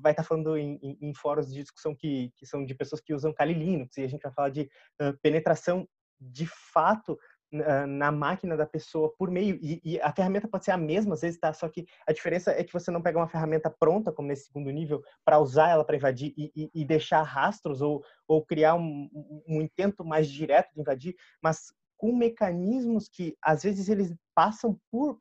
vai 0.00 0.12
estar 0.12 0.22
tá 0.22 0.28
falando 0.28 0.56
em, 0.56 0.78
em, 0.82 0.98
em, 1.00 1.14
fóruns 1.14 1.52
de 1.52 1.62
discussão 1.62 1.94
que, 1.94 2.32
que 2.36 2.46
são 2.46 2.64
de 2.64 2.74
pessoas 2.74 3.00
que 3.00 3.14
usam 3.14 3.32
Kali 3.32 3.54
Linux, 3.54 3.96
e 3.96 4.02
a 4.02 4.08
gente 4.08 4.22
vai 4.22 4.32
falar 4.32 4.50
de 4.50 4.62
uh, 5.00 5.16
penetração 5.22 5.88
de 6.20 6.46
fato 6.46 7.18
na 7.50 8.12
máquina 8.12 8.56
da 8.56 8.66
pessoa 8.66 9.10
por 9.16 9.30
meio 9.30 9.58
e, 9.62 9.80
e, 9.82 10.00
a 10.00 10.12
ferramenta 10.12 10.46
pode 10.46 10.66
ser 10.66 10.72
a 10.72 10.76
mesma 10.76 11.14
às 11.14 11.22
vezes 11.22 11.40
tá? 11.40 11.50
Só 11.52 11.66
que 11.68 11.86
a 12.06 12.12
diferença 12.12 12.50
é 12.50 12.62
que 12.62 12.72
você 12.72 12.90
não 12.90 13.00
pega 13.00 13.18
uma 13.18 13.28
ferramenta 13.28 13.70
pronta 13.70 14.12
como 14.12 14.28
nesse 14.28 14.46
segundo 14.46 14.70
nível 14.70 15.02
para 15.24 15.38
usar 15.38 15.70
ela 15.70 15.84
para 15.84 15.96
invadir 15.96 16.34
e, 16.36 16.52
e, 16.54 16.70
e, 16.74 16.84
deixar 16.84 17.22
rastros 17.22 17.80
ou, 17.80 18.04
ou 18.26 18.44
criar 18.44 18.74
um, 18.74 19.08
um, 19.48 19.62
intento 19.62 20.04
mais 20.04 20.28
direto 20.28 20.74
de 20.74 20.80
invadir 20.82 21.16
mas 21.42 21.72
com 21.98 22.16
mecanismos 22.16 23.08
que 23.08 23.36
às 23.42 23.64
vezes 23.64 23.88
eles 23.88 24.14
passam 24.34 24.80
por, 24.90 25.20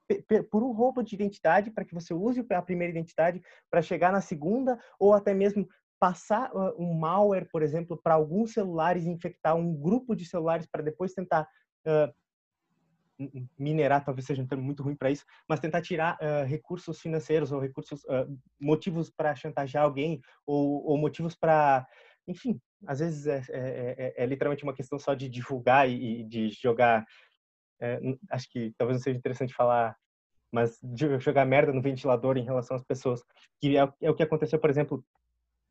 por 0.49 0.63
um 0.63 0.71
roubo 0.71 1.03
de 1.03 1.15
identidade 1.15 1.71
para 1.71 1.83
que 1.83 1.93
você 1.93 2.13
use 2.13 2.45
a 2.51 2.61
primeira 2.61 2.91
identidade 2.91 3.41
para 3.69 3.81
chegar 3.81 4.11
na 4.11 4.21
segunda 4.21 4.79
ou 4.99 5.13
até 5.13 5.33
mesmo 5.33 5.67
passar 5.99 6.51
um 6.77 6.93
malware, 6.93 7.49
por 7.51 7.63
exemplo, 7.63 7.99
para 8.01 8.13
alguns 8.13 8.53
celulares 8.53 9.05
infectar 9.05 9.55
um 9.55 9.73
grupo 9.73 10.15
de 10.15 10.23
celulares 10.23 10.67
para 10.67 10.83
depois 10.83 11.13
tentar 11.13 11.49
uh, 11.87 12.13
minerar, 13.57 14.05
talvez 14.05 14.25
seja 14.25 14.43
um 14.43 14.47
termo 14.47 14.63
muito 14.63 14.83
ruim 14.83 14.95
para 14.95 15.09
isso, 15.09 15.25
mas 15.49 15.59
tentar 15.59 15.81
tirar 15.81 16.15
uh, 16.21 16.45
recursos 16.45 16.99
financeiros 17.01 17.51
ou 17.51 17.59
recursos, 17.59 18.03
uh, 18.03 18.39
motivos 18.59 19.09
para 19.09 19.35
chantagear 19.35 19.83
alguém 19.83 20.21
ou, 20.45 20.85
ou 20.85 20.97
motivos 20.97 21.35
para, 21.35 21.87
enfim, 22.27 22.59
às 22.85 22.99
vezes 22.99 23.25
é, 23.25 23.41
é, 23.49 23.95
é, 23.97 24.23
é, 24.23 24.25
literalmente 24.25 24.63
uma 24.63 24.73
questão 24.73 24.99
só 24.99 25.13
de 25.13 25.29
divulgar 25.29 25.89
e, 25.89 26.21
e 26.21 26.23
de 26.23 26.49
jogar. 26.49 27.05
É, 27.79 27.99
acho 28.31 28.49
que 28.49 28.73
talvez 28.77 28.97
não 28.97 29.03
seja 29.03 29.17
interessante 29.17 29.53
falar, 29.53 29.95
mas 30.51 30.79
de 30.81 31.19
jogar 31.19 31.45
merda 31.45 31.71
no 31.71 31.81
ventilador 31.81 32.37
em 32.37 32.43
relação 32.43 32.75
às 32.75 32.83
pessoas. 32.83 33.23
Que 33.59 33.77
é, 33.77 33.87
é 34.01 34.11
o 34.11 34.15
que 34.15 34.23
aconteceu, 34.23 34.59
por 34.59 34.69
exemplo, 34.69 35.03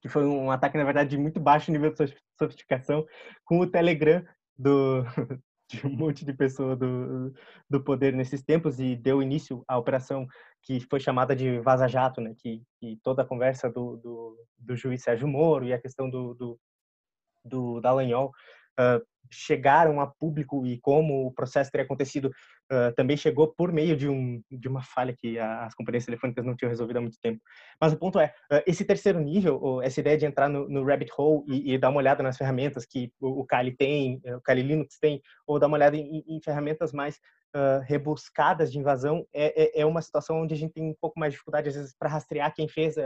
que 0.00 0.08
foi 0.08 0.24
um 0.24 0.50
ataque, 0.50 0.78
na 0.78 0.84
verdade, 0.84 1.10
de 1.10 1.18
muito 1.18 1.40
baixo 1.40 1.70
nível 1.70 1.92
de 1.92 2.14
sofisticação, 2.38 3.06
com 3.44 3.60
o 3.60 3.66
Telegram 3.66 4.24
do, 4.56 5.04
de 5.68 5.86
um 5.86 5.90
monte 5.90 6.24
de 6.24 6.32
pessoas 6.32 6.78
do, 6.78 7.32
do 7.68 7.82
poder 7.82 8.12
nesses 8.12 8.42
tempos 8.42 8.78
e 8.78 8.94
deu 8.94 9.22
início 9.22 9.64
à 9.66 9.76
operação 9.76 10.26
que 10.62 10.80
foi 10.80 11.00
chamada 11.00 11.34
de 11.34 11.60
Vaza 11.60 11.88
Jato, 11.88 12.20
né? 12.20 12.34
Que, 12.38 12.62
que 12.78 12.98
toda 13.02 13.22
a 13.22 13.26
conversa 13.26 13.70
do, 13.70 13.96
do, 13.96 14.46
do, 14.58 14.76
juiz 14.76 15.02
Sérgio 15.02 15.28
Moro 15.28 15.64
e 15.64 15.72
a 15.72 15.80
questão 15.80 16.08
do, 16.10 16.34
do, 16.34 16.60
do 17.44 17.80
Dallagnol 17.80 18.32
uh, 18.78 19.04
chegaram 19.30 20.00
a 20.00 20.06
público 20.06 20.66
e 20.66 20.78
como 20.80 21.26
o 21.26 21.32
processo 21.32 21.70
teria 21.70 21.84
acontecido 21.84 22.30
uh, 22.72 22.94
também 22.94 23.16
chegou 23.16 23.48
por 23.48 23.72
meio 23.72 23.96
de, 23.96 24.08
um, 24.08 24.42
de 24.50 24.68
uma 24.68 24.82
falha 24.82 25.14
que 25.16 25.38
as 25.38 25.74
companhias 25.74 26.04
telefônicas 26.04 26.44
não 26.44 26.56
tinham 26.56 26.70
resolvido 26.70 26.96
há 26.98 27.00
muito 27.00 27.18
tempo. 27.20 27.40
Mas 27.80 27.92
o 27.92 27.96
ponto 27.96 28.18
é, 28.18 28.34
uh, 28.52 28.62
esse 28.66 28.84
terceiro 28.84 29.20
nível, 29.20 29.80
essa 29.82 30.00
ideia 30.00 30.16
de 30.16 30.26
entrar 30.26 30.48
no, 30.48 30.68
no 30.68 30.84
rabbit 30.84 31.12
hole 31.16 31.44
e, 31.46 31.74
e, 31.74 31.78
dar 31.78 31.90
uma 31.90 31.98
olhada 31.98 32.22
nas 32.22 32.36
ferramentas 32.36 32.84
que 32.84 33.12
o, 33.20 33.40
o 33.40 33.46
Kali 33.46 33.74
tem, 33.76 34.20
o 34.24 34.40
Kali 34.40 34.62
Linux 34.62 34.98
tem, 34.98 35.20
ou 35.46 35.58
dar 35.58 35.66
uma 35.66 35.76
olhada 35.76 35.96
em, 35.96 36.24
em 36.26 36.40
ferramentas 36.42 36.92
mais 36.92 37.18
Uh, 37.54 37.80
rebuscadas 37.86 38.70
de 38.70 38.78
invasão 38.78 39.26
é, 39.32 39.78
é, 39.78 39.80
é, 39.80 39.86
uma 39.86 40.02
situação 40.02 40.42
onde 40.42 40.52
a 40.52 40.56
gente 40.56 40.74
tem 40.74 40.82
um 40.84 40.94
pouco 41.00 41.18
mais 41.18 41.30
de 41.32 41.36
dificuldade 41.36 41.70
às 41.70 41.74
vezes 41.74 41.94
para 41.98 42.10
rastrear 42.10 42.52
quem 42.54 42.68
fez, 42.68 42.96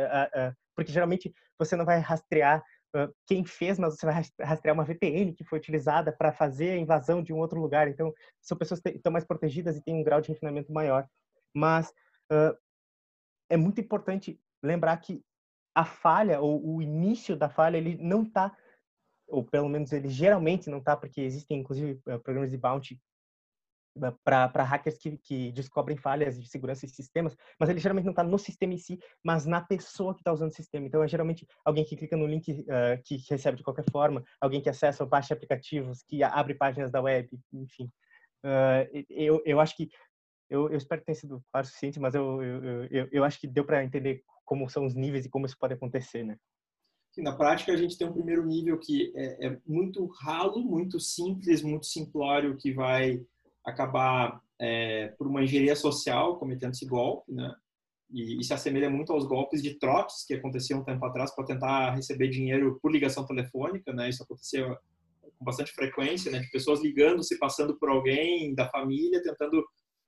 porque 0.75 0.91
geralmente 0.91 1.33
você 1.57 1.77
não 1.77 1.85
vai 1.85 2.01
rastrear 2.01 2.61
quem 3.27 3.45
fez, 3.45 3.79
mas 3.79 3.95
você 3.95 4.07
vai 4.07 4.23
rastrear 4.41 4.75
uma 4.75 4.85
VPN 4.85 5.33
que 5.33 5.45
foi 5.45 5.59
utilizada 5.59 6.13
para 6.13 6.33
fazer 6.33 6.71
a 6.71 6.77
invasão 6.77 7.23
de 7.23 7.33
um 7.33 7.39
outro 7.39 7.61
lugar. 7.61 7.89
Então, 7.89 8.13
são 8.41 8.59
pessoas 8.59 8.81
que 8.81 8.91
estão 8.91 9.13
mais 9.13 9.25
protegidas 9.25 9.77
e 9.77 9.83
têm 9.83 9.95
um 9.95 10.03
grau 10.03 10.21
de 10.21 10.29
refinamento 10.29 10.73
maior. 10.73 11.07
Mas 11.55 11.91
uh, 12.33 12.57
é 13.49 13.57
muito 13.57 13.81
importante 13.81 14.41
lembrar 14.63 14.97
que 14.99 15.23
a 15.75 15.85
falha 15.85 16.41
ou 16.41 16.77
o 16.77 16.83
início 16.83 17.37
da 17.37 17.49
falha 17.49 17.77
ele 17.77 17.97
não 17.97 18.23
está 18.23 18.57
ou 19.29 19.45
pelo 19.45 19.69
menos 19.69 19.93
ele 19.93 20.09
geralmente 20.09 20.69
não 20.69 20.79
está 20.79 20.97
porque 20.97 21.21
existem 21.21 21.61
inclusive 21.61 21.95
programas 22.25 22.51
de 22.51 22.59
bounty 22.59 23.01
para 24.25 24.63
hackers 24.63 24.99
que, 24.99 25.17
que, 25.19 25.53
descobrem 25.53 25.97
falhas 25.97 26.41
de 26.41 26.49
segurança 26.49 26.87
em 26.87 26.89
sistemas, 26.89 27.37
mas 27.59 27.69
ele 27.69 27.81
geralmente 27.81 28.05
não 28.05 28.13
está 28.13 28.23
no 28.23 28.39
sistema 28.39 28.75
em 28.75 28.79
si, 28.79 28.99
mas 29.23 29.45
na 29.47 29.61
pessoa 29.61 30.15
que 30.15 30.21
está 30.21 30.33
usando 30.33 30.51
o 30.51 30.55
sistema. 30.55 30.87
Então, 30.87 31.03
é 31.03 31.09
geralmente 31.09 31.47
alguém 31.65 31.85
que 31.85 31.97
clica 31.97 32.17
no 32.17 32.27
link 32.27 32.53
uh, 32.53 33.03
que 33.05 33.17
recebe 33.29 33.57
de 33.57 33.65
qualquer 33.65 33.85
forma, 33.91 34.23
alguém 34.41 34.61
que 34.61 34.69
acessa 34.69 35.03
ou 35.03 35.09
baixa 35.09 35.35
aplicativos, 35.35 36.03
que 36.03 36.23
abre 36.23 36.55
páginas 36.55 36.91
da 36.91 37.01
web, 37.01 37.29
enfim. 37.53 37.91
Uh, 38.45 39.05
eu, 39.09 39.43
eu 39.45 39.61
acho 39.61 39.77
que, 39.77 39.91
eu, 40.49 40.71
eu, 40.71 40.77
espero 40.77 41.01
que 41.01 41.07
tenha 41.07 41.17
sido 41.17 41.43
claro 41.51 41.67
o 41.67 41.69
suficiente, 41.69 42.01
mas 42.01 42.15
eu, 42.15 42.43
eu, 42.43 42.85
eu, 42.91 43.09
eu 43.13 43.25
acho 43.25 43.41
que 43.41 43.47
deu 43.47 43.65
para 43.65 43.85
entender 43.85 44.23
como 44.45 44.69
são 44.69 44.85
os 44.85 44.95
níveis 44.95 45.27
e 45.27 45.31
como 45.31 45.47
isso 45.47 45.57
pode 45.59 45.75
acontecer, 45.75 46.25
né? 46.25 46.37
Na 47.19 47.37
prática, 47.37 47.73
a 47.73 47.77
gente 47.77 47.99
tem 47.99 48.07
um 48.07 48.13
primeiro 48.13 48.47
nível 48.47 48.79
que 48.79 49.13
é, 49.17 49.49
é 49.49 49.59
muito 49.67 50.07
ralo, 50.07 50.61
muito 50.63 51.01
simples, 51.01 51.61
muito 51.61 51.87
simplório, 51.87 52.57
que 52.57 52.73
vai 52.73 53.21
acabar 53.65 54.41
é, 54.61 55.09
por 55.19 55.27
uma 55.27 55.43
engenharia 55.43 55.77
social 55.77 56.39
cometendo 56.39 56.73
esse 56.73 56.87
golpe, 56.87 57.33
né? 57.33 57.53
E, 58.13 58.41
e, 58.41 58.45
se 58.45 58.53
assemelha 58.53 58.91
muito 58.91 59.13
aos 59.13 59.25
golpes 59.25 59.63
de 59.63 59.79
trotes 59.79 60.25
que 60.27 60.35
aconteciam 60.35 60.81
um 60.81 60.85
tempo 60.85 61.05
atrás 61.07 61.35
para 61.35 61.45
tentar 61.45 61.95
receber 61.95 62.29
dinheiro 62.29 62.79
por 62.83 62.91
ligação 62.91 63.25
telefônica, 63.25 63.93
né? 63.93 64.09
Isso 64.09 64.23
acontecia 64.23 64.67
com 65.39 65.45
bastante 65.45 65.73
frequência, 65.73 66.31
né? 66.31 66.41
De 66.41 66.51
pessoas 66.51 66.83
ligando, 66.83 67.23
se 67.23 67.39
passando 67.39 67.79
por 67.79 67.89
alguém 67.89 68.53
da 68.55 68.69
família, 68.69 69.23
tentando 69.23 69.65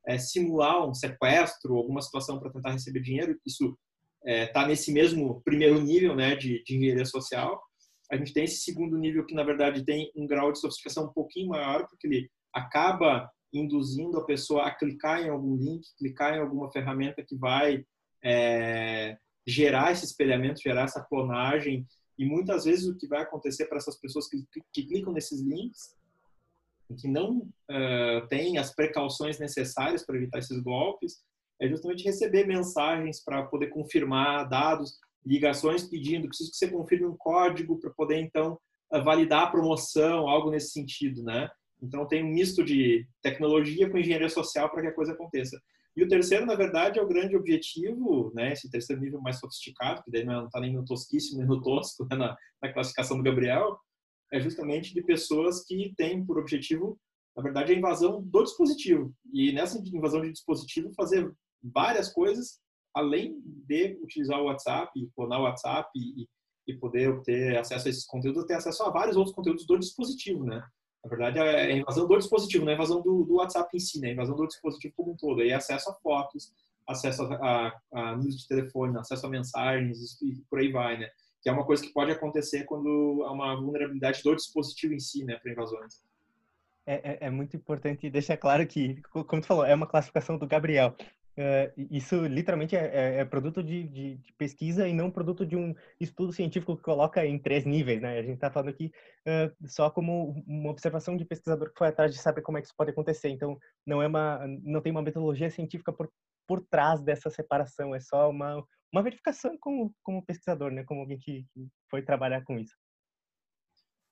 é, 0.06 0.18
simular 0.18 0.86
um 0.86 0.92
sequestro, 0.92 1.76
alguma 1.76 2.02
situação 2.02 2.40
para 2.40 2.50
tentar 2.50 2.72
receber 2.72 3.00
dinheiro. 3.00 3.38
Isso 3.46 3.78
está 4.24 4.62
é, 4.62 4.66
nesse 4.66 4.92
mesmo 4.92 5.40
primeiro 5.44 5.80
nível, 5.80 6.16
né? 6.16 6.34
De, 6.34 6.62
de 6.64 6.76
engenharia 6.76 7.06
social. 7.06 7.62
A 8.10 8.16
gente 8.16 8.32
tem 8.32 8.44
esse 8.44 8.62
segundo 8.62 8.98
nível 8.98 9.24
que, 9.24 9.34
na 9.34 9.44
verdade, 9.44 9.84
tem 9.84 10.10
um 10.16 10.26
grau 10.26 10.52
de 10.52 10.58
sofisticação 10.58 11.04
um 11.04 11.12
pouquinho 11.12 11.48
maior, 11.48 11.86
porque 11.88 12.06
ele 12.06 12.28
acaba 12.52 13.30
induzindo 13.52 14.18
a 14.18 14.24
pessoa 14.24 14.66
a 14.66 14.70
clicar 14.74 15.22
em 15.22 15.28
algum 15.28 15.56
link, 15.56 15.86
clicar 15.98 16.34
em 16.34 16.40
alguma 16.40 16.70
ferramenta 16.70 17.22
que 17.22 17.36
vai 17.36 17.84
é, 18.22 19.18
gerar 19.46 19.92
esse 19.92 20.04
espelhamento, 20.04 20.62
gerar 20.62 20.84
essa 20.84 21.02
clonagem. 21.02 21.86
E 22.18 22.24
muitas 22.24 22.64
vezes 22.64 22.86
o 22.86 22.96
que 22.96 23.06
vai 23.06 23.22
acontecer 23.22 23.66
para 23.66 23.78
essas 23.78 23.98
pessoas 23.98 24.28
que, 24.28 24.44
que 24.72 24.84
clicam 24.84 25.12
nesses 25.12 25.40
links, 25.40 25.96
que 26.98 27.08
não 27.08 27.38
uh, 27.38 28.26
têm 28.28 28.58
as 28.58 28.74
precauções 28.74 29.38
necessárias 29.38 30.04
para 30.04 30.16
evitar 30.16 30.38
esses 30.38 30.58
golpes, 30.60 31.22
é 31.60 31.68
justamente 31.68 32.04
receber 32.04 32.46
mensagens 32.46 33.22
para 33.22 33.44
poder 33.44 33.68
confirmar 33.68 34.48
dados, 34.48 34.98
ligações 35.24 35.84
pedindo, 35.84 36.28
preciso 36.28 36.50
que 36.50 36.56
você 36.56 36.70
confirme 36.70 37.06
um 37.06 37.16
código 37.16 37.78
para 37.78 37.90
poder 37.90 38.20
então 38.20 38.58
validar 39.04 39.44
a 39.44 39.50
promoção, 39.50 40.28
algo 40.28 40.50
nesse 40.50 40.72
sentido, 40.72 41.22
né? 41.22 41.48
Então 41.82 42.06
tem 42.06 42.24
um 42.24 42.32
misto 42.32 42.64
de 42.64 43.06
tecnologia 43.20 43.90
com 43.90 43.98
engenharia 43.98 44.28
social 44.28 44.70
para 44.70 44.82
que 44.82 44.88
a 44.88 44.94
coisa 44.94 45.12
aconteça. 45.12 45.60
E 45.94 46.02
o 46.02 46.08
terceiro, 46.08 46.46
na 46.46 46.54
verdade, 46.54 46.98
é 46.98 47.02
o 47.02 47.08
grande 47.08 47.36
objetivo, 47.36 48.32
né? 48.34 48.52
Esse 48.52 48.70
terceiro 48.70 49.02
nível 49.02 49.20
mais 49.20 49.38
sofisticado, 49.38 50.02
que 50.02 50.10
daí 50.10 50.24
não 50.24 50.46
está 50.46 50.58
nem 50.58 50.72
no 50.72 50.84
tosquíssimo 50.84 51.38
nem 51.38 51.46
no 51.46 51.60
tosco, 51.60 52.06
né? 52.10 52.16
na, 52.16 52.36
na 52.62 52.72
classificação 52.72 53.16
do 53.16 53.22
Gabriel, 53.22 53.76
é 54.32 54.40
justamente 54.40 54.94
de 54.94 55.02
pessoas 55.02 55.64
que 55.66 55.92
têm 55.96 56.24
por 56.24 56.38
objetivo, 56.38 56.98
na 57.36 57.42
verdade, 57.42 57.72
a 57.72 57.76
invasão 57.76 58.22
do 58.22 58.42
dispositivo. 58.42 59.12
E 59.32 59.52
nessa 59.52 59.78
invasão 59.78 60.22
de 60.22 60.32
dispositivo, 60.32 60.94
fazer 60.94 61.30
várias 61.62 62.10
coisas, 62.10 62.58
além 62.94 63.38
de 63.44 63.98
utilizar 64.02 64.40
o 64.40 64.44
WhatsApp, 64.44 64.90
clonar 65.14 65.40
o 65.40 65.44
WhatsApp 65.44 65.90
e, 65.94 66.26
e 66.66 66.74
poder 66.78 67.10
obter 67.10 67.58
acesso 67.58 67.86
a 67.86 67.90
esses 67.90 68.06
conteúdos, 68.06 68.46
ter 68.46 68.54
acesso 68.54 68.82
a 68.82 68.90
vários 68.90 69.16
outros 69.16 69.34
conteúdos 69.34 69.66
do 69.66 69.78
dispositivo, 69.78 70.44
né? 70.44 70.62
Na 71.04 71.10
verdade, 71.10 71.38
é 71.38 71.72
a 71.72 71.76
invasão 71.76 72.06
do 72.06 72.16
dispositivo, 72.16 72.64
não 72.64 72.70
é 72.70 72.74
a 72.74 72.76
invasão 72.76 73.02
do, 73.02 73.24
do 73.24 73.34
WhatsApp 73.34 73.76
em 73.76 73.80
si, 73.80 74.00
né? 74.00 74.08
A 74.08 74.12
invasão 74.12 74.36
do 74.36 74.46
dispositivo 74.46 74.94
como 74.96 75.12
um 75.12 75.16
todo. 75.16 75.40
Aí 75.40 75.52
acesso 75.52 75.90
a 75.90 75.94
fotos, 75.94 76.52
acesso 76.86 77.22
a, 77.24 77.34
a, 77.34 77.80
a 77.92 78.16
números 78.16 78.38
de 78.38 78.48
telefone, 78.48 78.96
acesso 78.98 79.26
a 79.26 79.30
mensagens 79.30 80.20
e 80.22 80.42
por 80.48 80.60
aí 80.60 80.70
vai, 80.70 80.98
né? 80.98 81.08
Que 81.42 81.48
é 81.48 81.52
uma 81.52 81.64
coisa 81.64 81.82
que 81.82 81.92
pode 81.92 82.12
acontecer 82.12 82.64
quando 82.64 83.24
há 83.26 83.32
uma 83.32 83.56
vulnerabilidade 83.60 84.22
do 84.22 84.36
dispositivo 84.36 84.94
em 84.94 85.00
si, 85.00 85.24
né? 85.24 85.36
Para 85.36 85.50
invasões. 85.50 86.00
É, 86.86 86.94
é, 86.94 87.18
é, 87.26 87.30
muito 87.30 87.56
importante 87.56 88.10
deixar 88.10 88.36
claro 88.36 88.66
que, 88.66 89.00
como 89.12 89.40
tu 89.40 89.46
falou, 89.46 89.64
é 89.64 89.74
uma 89.74 89.86
classificação 89.86 90.36
do 90.36 90.46
Gabriel. 90.46 90.96
Uh, 91.32 91.72
isso 91.90 92.26
literalmente 92.26 92.76
é, 92.76 92.90
é, 92.92 93.20
é 93.20 93.24
produto 93.24 93.62
de, 93.62 93.84
de, 93.84 94.16
de, 94.16 94.32
pesquisa 94.34 94.86
e 94.86 94.92
não 94.92 95.10
produto 95.10 95.46
de 95.46 95.56
um 95.56 95.74
estudo 95.98 96.30
científico 96.30 96.76
que 96.76 96.82
coloca 96.82 97.24
em 97.24 97.38
três 97.38 97.64
níveis, 97.64 98.02
né? 98.02 98.18
A 98.18 98.22
gente 98.22 98.34
está 98.34 98.50
falando 98.50 98.68
aqui 98.68 98.92
uh, 99.26 99.66
só 99.66 99.88
como 99.90 100.44
uma 100.46 100.70
observação 100.70 101.16
de 101.16 101.24
pesquisador 101.24 101.70
que 101.70 101.78
foi 101.78 101.88
atrás 101.88 102.12
de 102.12 102.20
saber 102.20 102.42
como 102.42 102.58
é 102.58 102.60
que 102.60 102.66
isso 102.66 102.76
pode 102.76 102.90
acontecer. 102.90 103.30
Então, 103.30 103.56
não 103.86 104.02
é 104.02 104.06
uma, 104.06 104.46
não 104.62 104.82
tem 104.82 104.92
uma 104.92 105.00
metodologia 105.00 105.50
científica 105.50 105.90
por, 105.90 106.12
por 106.46 106.66
trás 106.66 107.00
dessa 107.00 107.30
separação. 107.30 107.94
É 107.94 108.00
só 108.00 108.28
uma, 108.28 108.62
uma 108.92 109.02
verificação 109.02 109.56
como, 109.58 109.94
como 110.02 110.24
pesquisador, 110.26 110.70
né? 110.70 110.84
Como 110.84 111.00
alguém 111.00 111.18
que, 111.18 111.46
que 111.54 111.66
foi 111.90 112.02
trabalhar 112.02 112.44
com 112.44 112.58
isso. 112.58 112.76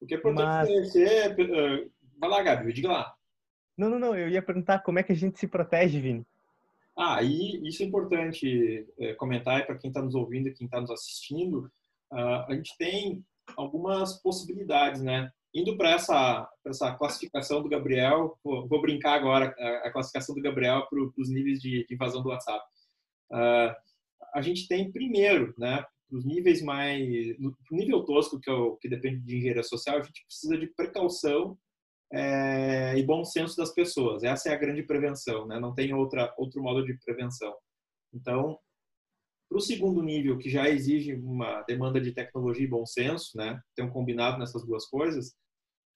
O 0.00 0.07
que 0.07 0.15
é 0.15 0.17
importante 0.17 0.47
Mas... 0.47 0.69
conhecer... 0.69 1.37
Vai 2.19 2.31
lá, 2.31 2.43
Gabi, 2.43 2.73
diga 2.73 2.89
lá. 2.89 3.15
Não, 3.77 3.91
não, 3.91 3.99
não. 3.99 4.17
Eu 4.17 4.31
ia 4.31 4.41
perguntar 4.41 4.79
como 4.79 4.99
é 4.99 5.03
que 5.03 5.12
a 5.12 5.17
gente 5.17 5.39
se 5.39 5.47
protege, 5.47 6.00
Vini. 6.00 6.27
Ah, 7.02 7.23
e 7.23 7.66
isso 7.66 7.83
é 7.83 7.87
importante 7.87 8.87
é, 8.99 9.14
comentar 9.14 9.64
para 9.64 9.78
quem 9.78 9.88
está 9.88 10.02
nos 10.02 10.14
ouvindo 10.14 10.49
e 10.49 10.52
quem 10.52 10.66
está 10.66 10.78
nos 10.78 10.90
assistindo. 10.90 11.61
Uh, 12.12 12.45
a 12.47 12.54
gente 12.54 12.76
tem 12.76 13.25
algumas 13.57 14.21
possibilidades, 14.21 15.00
né? 15.00 15.33
Indo 15.54 15.78
para 15.78 15.92
essa, 15.92 16.47
essa 16.66 16.95
classificação 16.97 17.62
do 17.62 17.71
Gabriel, 17.71 18.38
vou, 18.45 18.69
vou 18.69 18.83
brincar 18.83 19.14
agora 19.14 19.54
a, 19.59 19.88
a, 19.88 19.90
classificação 19.90 20.35
do 20.35 20.42
Gabriel 20.42 20.87
para 20.90 21.00
os 21.16 21.30
níveis 21.30 21.59
de, 21.59 21.87
de, 21.88 21.95
invasão 21.95 22.23
do 22.23 22.28
WhatsApp. 22.28 22.62
Uh, 23.33 23.75
a 24.35 24.42
gente 24.42 24.69
tem 24.69 24.92
primeiro, 24.92 25.54
né? 25.57 25.83
Os 26.11 26.26
níveis 26.26 26.61
mais, 26.61 27.00
no 27.38 27.57
nível 27.71 28.04
tosco 28.04 28.38
que, 28.38 28.50
é 28.50 28.52
o, 28.52 28.76
que 28.76 28.90
depende 28.90 29.21
de 29.21 29.38
engenharia 29.38 29.62
social, 29.62 29.97
a 29.97 30.02
gente 30.02 30.23
precisa 30.26 30.59
de 30.59 30.66
precaução 30.66 31.57
é, 32.12 32.99
e 32.99 33.02
bom 33.02 33.25
senso 33.25 33.57
das 33.57 33.73
pessoas. 33.73 34.23
Essa 34.25 34.50
é 34.50 34.52
a 34.55 34.59
grande 34.59 34.83
prevenção, 34.83 35.47
né? 35.47 35.59
não 35.61 35.75
tem 35.75 35.95
outra, 35.95 36.33
outro 36.37 36.62
modo 36.62 36.85
de 36.85 36.99
prevenção. 37.05 37.55
Então, 38.12 38.59
para 39.49 39.59
o 39.59 39.61
segundo 39.61 40.02
nível, 40.02 40.38
que 40.38 40.49
já 40.49 40.69
exige 40.69 41.14
uma 41.14 41.62
demanda 41.62 42.00
de 42.00 42.12
tecnologia 42.12 42.64
e 42.64 42.71
bom 42.71 42.85
senso, 42.87 43.37
né? 43.37 43.61
tem 43.75 43.85
um 43.85 43.90
combinado 43.90 44.38
nessas 44.38 44.64
duas 44.64 44.87
coisas, 44.87 45.35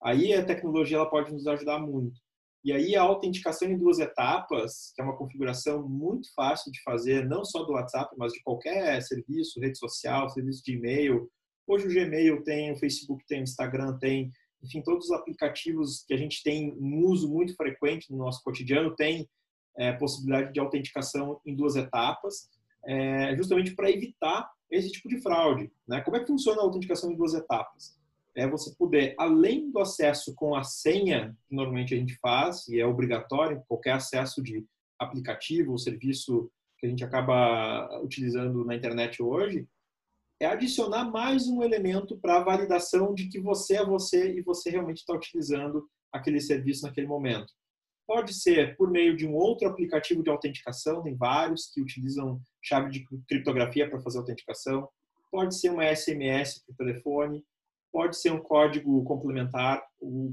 aí 0.03 0.33
a 0.33 0.45
tecnologia 0.45 0.97
ela 0.97 1.09
pode 1.09 1.31
nos 1.31 1.47
ajudar 1.47 1.79
muito. 1.79 2.19
E 2.65 2.71
aí 2.71 2.95
a 2.95 3.03
autenticação 3.03 3.69
em 3.69 3.77
duas 3.77 3.99
etapas, 3.99 4.91
que 4.95 5.01
é 5.01 5.05
uma 5.05 5.15
configuração 5.15 5.87
muito 5.87 6.33
fácil 6.33 6.71
de 6.71 6.81
fazer, 6.81 7.23
não 7.27 7.45
só 7.45 7.63
do 7.63 7.73
WhatsApp, 7.73 8.15
mas 8.17 8.33
de 8.33 8.41
qualquer 8.41 8.99
serviço, 9.03 9.59
rede 9.59 9.77
social, 9.77 10.27
serviço 10.29 10.63
de 10.63 10.73
e-mail. 10.73 11.29
Hoje 11.67 11.85
o 11.85 11.93
Gmail 11.93 12.43
tem, 12.43 12.71
o 12.71 12.79
Facebook 12.79 13.23
tem, 13.27 13.41
o 13.41 13.43
Instagram 13.43 13.99
tem, 13.99 14.31
enfim, 14.65 14.81
todos 14.81 15.05
os 15.05 15.11
aplicativos 15.11 16.03
que 16.07 16.13
a 16.13 16.17
gente 16.17 16.43
tem 16.43 16.73
um 16.73 17.05
uso 17.05 17.31
muito 17.31 17.55
frequente 17.55 18.11
no 18.11 18.17
nosso 18.17 18.43
cotidiano 18.43 18.95
tem 18.95 19.29
é, 19.77 19.93
possibilidade 19.93 20.53
de 20.53 20.59
autenticação 20.59 21.39
em 21.45 21.55
duas 21.55 21.75
etapas, 21.75 22.49
é, 22.85 23.35
justamente 23.35 23.75
para 23.75 23.91
evitar 23.91 24.49
esse 24.71 24.91
tipo 24.91 25.07
de 25.07 25.21
fraude. 25.21 25.71
Né? 25.87 26.01
Como 26.01 26.17
é 26.17 26.19
que 26.19 26.27
funciona 26.27 26.61
a 26.61 26.63
autenticação 26.63 27.11
em 27.11 27.15
duas 27.15 27.33
etapas? 27.33 27.97
É 28.35 28.47
você 28.47 28.73
poder, 28.75 29.15
além 29.17 29.71
do 29.71 29.79
acesso 29.79 30.33
com 30.35 30.55
a 30.55 30.63
senha, 30.63 31.35
que 31.47 31.55
normalmente 31.55 31.93
a 31.93 31.97
gente 31.97 32.17
faz, 32.21 32.67
e 32.67 32.79
é 32.79 32.85
obrigatório, 32.85 33.63
qualquer 33.67 33.93
acesso 33.93 34.41
de 34.41 34.65
aplicativo 34.99 35.71
ou 35.71 35.77
serviço 35.77 36.49
que 36.77 36.85
a 36.85 36.89
gente 36.89 37.03
acaba 37.03 38.01
utilizando 38.03 38.65
na 38.65 38.75
internet 38.75 39.21
hoje, 39.21 39.65
é 40.39 40.45
adicionar 40.45 41.05
mais 41.05 41.47
um 41.47 41.63
elemento 41.63 42.17
para 42.17 42.37
a 42.37 42.43
validação 42.43 43.13
de 43.13 43.29
que 43.29 43.39
você 43.39 43.77
é 43.77 43.85
você 43.85 44.33
e 44.33 44.41
você 44.41 44.69
realmente 44.69 44.97
está 44.97 45.13
utilizando 45.13 45.87
aquele 46.11 46.41
serviço 46.41 46.85
naquele 46.85 47.07
momento. 47.07 47.53
Pode 48.05 48.33
ser 48.33 48.75
por 48.75 48.91
meio 48.91 49.15
de 49.15 49.25
um 49.25 49.33
outro 49.33 49.67
aplicativo 49.67 50.21
de 50.21 50.29
autenticação, 50.29 51.01
tem 51.01 51.15
vários 51.15 51.71
que 51.73 51.81
utilizam 51.81 52.39
chave 52.61 52.91
de 52.91 53.05
criptografia 53.27 53.89
para 53.89 54.01
fazer 54.01 54.19
autenticação. 54.19 54.87
Pode 55.31 55.57
ser 55.57 55.69
uma 55.69 55.95
SMS 55.95 56.63
para 56.63 56.73
o 56.73 56.77
telefone, 56.77 57.43
pode 57.91 58.17
ser 58.17 58.31
um 58.31 58.41
código 58.41 59.03
complementar, 59.05 59.81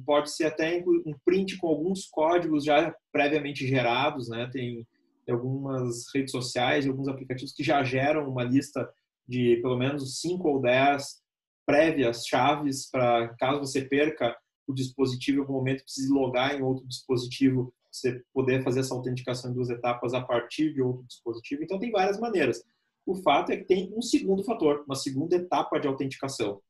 pode 0.05 0.31
ser 0.31 0.47
até 0.47 0.85
um 0.85 1.15
print 1.25 1.57
com 1.59 1.69
alguns 1.69 2.07
códigos 2.07 2.65
já 2.65 2.95
previamente 3.13 3.67
gerados, 3.67 4.29
né? 4.29 4.51
Tem 4.53 4.87
algumas 5.31 6.13
redes 6.13 6.33
sociais 6.33 6.87
alguns 6.87 7.09
aplicativos 7.09 7.55
que 7.55 7.63
já 7.63 7.83
geram 7.83 8.29
uma 8.29 8.43
lista 8.43 8.87
de 9.27 9.57
pelo 9.63 9.77
menos 9.77 10.21
5 10.21 10.49
ou 10.49 10.61
10 10.61 11.23
prévias 11.67 12.27
chaves 12.27 12.91
para 12.91 13.29
caso 13.37 13.61
você 13.61 13.83
perca 13.83 14.37
o 14.67 14.75
dispositivo 14.75 15.39
em 15.39 15.41
algum 15.41 15.55
momento 15.55 15.85
precise 15.85 16.13
logar 16.13 16.55
em 16.55 16.63
outro 16.63 16.87
dispositivo, 16.87 17.73
você 17.91 18.23
poder 18.33 18.63
fazer 18.63 18.81
essa 18.81 18.95
autenticação 18.95 19.51
em 19.51 19.55
duas 19.55 19.69
etapas 19.69 20.15
a 20.15 20.21
partir 20.21 20.73
de 20.73 20.81
outro 20.81 21.05
dispositivo. 21.05 21.63
Então 21.63 21.79
tem 21.79 21.91
várias 21.91 22.19
maneiras. 22.19 22.65
O 23.05 23.17
fato 23.17 23.51
é 23.51 23.57
que 23.57 23.65
tem 23.65 23.93
um 23.95 24.01
segundo 24.01 24.45
fator, 24.45 24.85
uma 24.87 24.95
segunda 24.95 25.37
etapa 25.37 25.79
de 25.79 25.89
autenticação. 25.89 26.61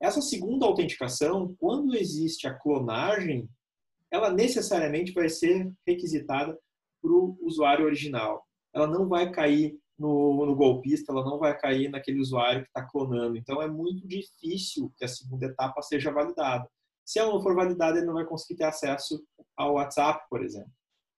Essa 0.00 0.20
segunda 0.20 0.66
autenticação, 0.66 1.54
quando 1.58 1.94
existe 1.94 2.46
a 2.46 2.54
clonagem, 2.54 3.48
ela 4.10 4.32
necessariamente 4.32 5.12
vai 5.12 5.28
ser 5.28 5.70
requisitada 5.86 6.58
para 7.00 7.12
o 7.12 7.38
usuário 7.42 7.84
original. 7.84 8.46
Ela 8.74 8.86
não 8.86 9.08
vai 9.08 9.30
cair 9.30 9.78
no, 10.04 10.46
no, 10.46 10.54
golpista, 10.54 11.12
ela 11.12 11.24
não 11.24 11.38
vai 11.38 11.56
cair 11.56 11.88
naquele 11.88 12.20
usuário 12.20 12.62
que 12.62 12.68
está 12.68 12.82
clonando. 12.82 13.36
Então 13.36 13.62
é 13.62 13.68
muito 13.68 14.06
difícil 14.06 14.92
que 14.96 15.04
a 15.04 15.08
segunda 15.08 15.46
etapa 15.46 15.80
seja 15.80 16.12
validada. 16.12 16.68
Se 17.04 17.18
ela 17.18 17.32
não 17.32 17.42
for 17.42 17.54
validada, 17.54 17.98
ele 17.98 18.06
não 18.06 18.14
vai 18.14 18.26
conseguir 18.26 18.58
ter 18.58 18.64
acesso 18.64 19.22
ao 19.56 19.74
WhatsApp, 19.74 20.24
por 20.28 20.42
exemplo. 20.42 20.70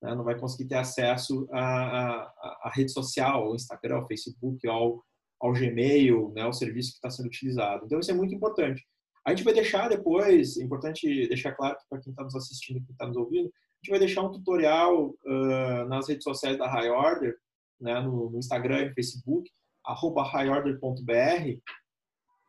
Né? 0.02 0.14
Não 0.14 0.24
vai 0.24 0.38
conseguir 0.38 0.68
ter 0.68 0.76
acesso 0.76 1.48
à, 1.52 1.60
à, 1.60 2.58
à 2.62 2.72
rede 2.74 2.92
social, 2.92 3.44
ao 3.44 3.54
Instagram, 3.54 3.96
ao 3.96 4.06
Facebook, 4.06 4.66
ao, 4.68 5.02
ao 5.40 5.52
Gmail, 5.52 6.32
né? 6.34 6.42
ao 6.42 6.52
serviço 6.52 6.90
que 6.90 6.96
está 6.96 7.10
sendo 7.10 7.26
utilizado. 7.26 7.84
Então 7.84 7.98
isso 7.98 8.10
é 8.10 8.14
muito 8.14 8.34
importante. 8.34 8.86
A 9.26 9.30
gente 9.30 9.42
vai 9.42 9.52
deixar 9.52 9.88
depois, 9.88 10.56
é 10.56 10.62
importante 10.62 11.26
deixar 11.26 11.52
claro 11.52 11.76
para 11.90 12.00
quem 12.00 12.12
está 12.12 12.22
nos 12.22 12.36
assistindo, 12.36 12.84
quem 12.84 12.92
está 12.92 13.06
nos 13.06 13.16
ouvindo, 13.16 13.48
a 13.48 13.78
gente 13.82 13.90
vai 13.90 13.98
deixar 13.98 14.22
um 14.22 14.30
tutorial 14.30 15.08
uh, 15.08 15.88
nas 15.88 16.08
redes 16.08 16.22
sociais 16.22 16.56
da 16.56 16.68
High 16.70 16.90
Order, 16.90 17.36
né, 17.80 18.00
no, 18.00 18.30
no 18.30 18.38
Instagram 18.38 18.82
e 18.82 18.88
no 18.88 18.94
Facebook, 18.94 19.50
arroba 19.84 20.22
highorder.br, 20.22 21.60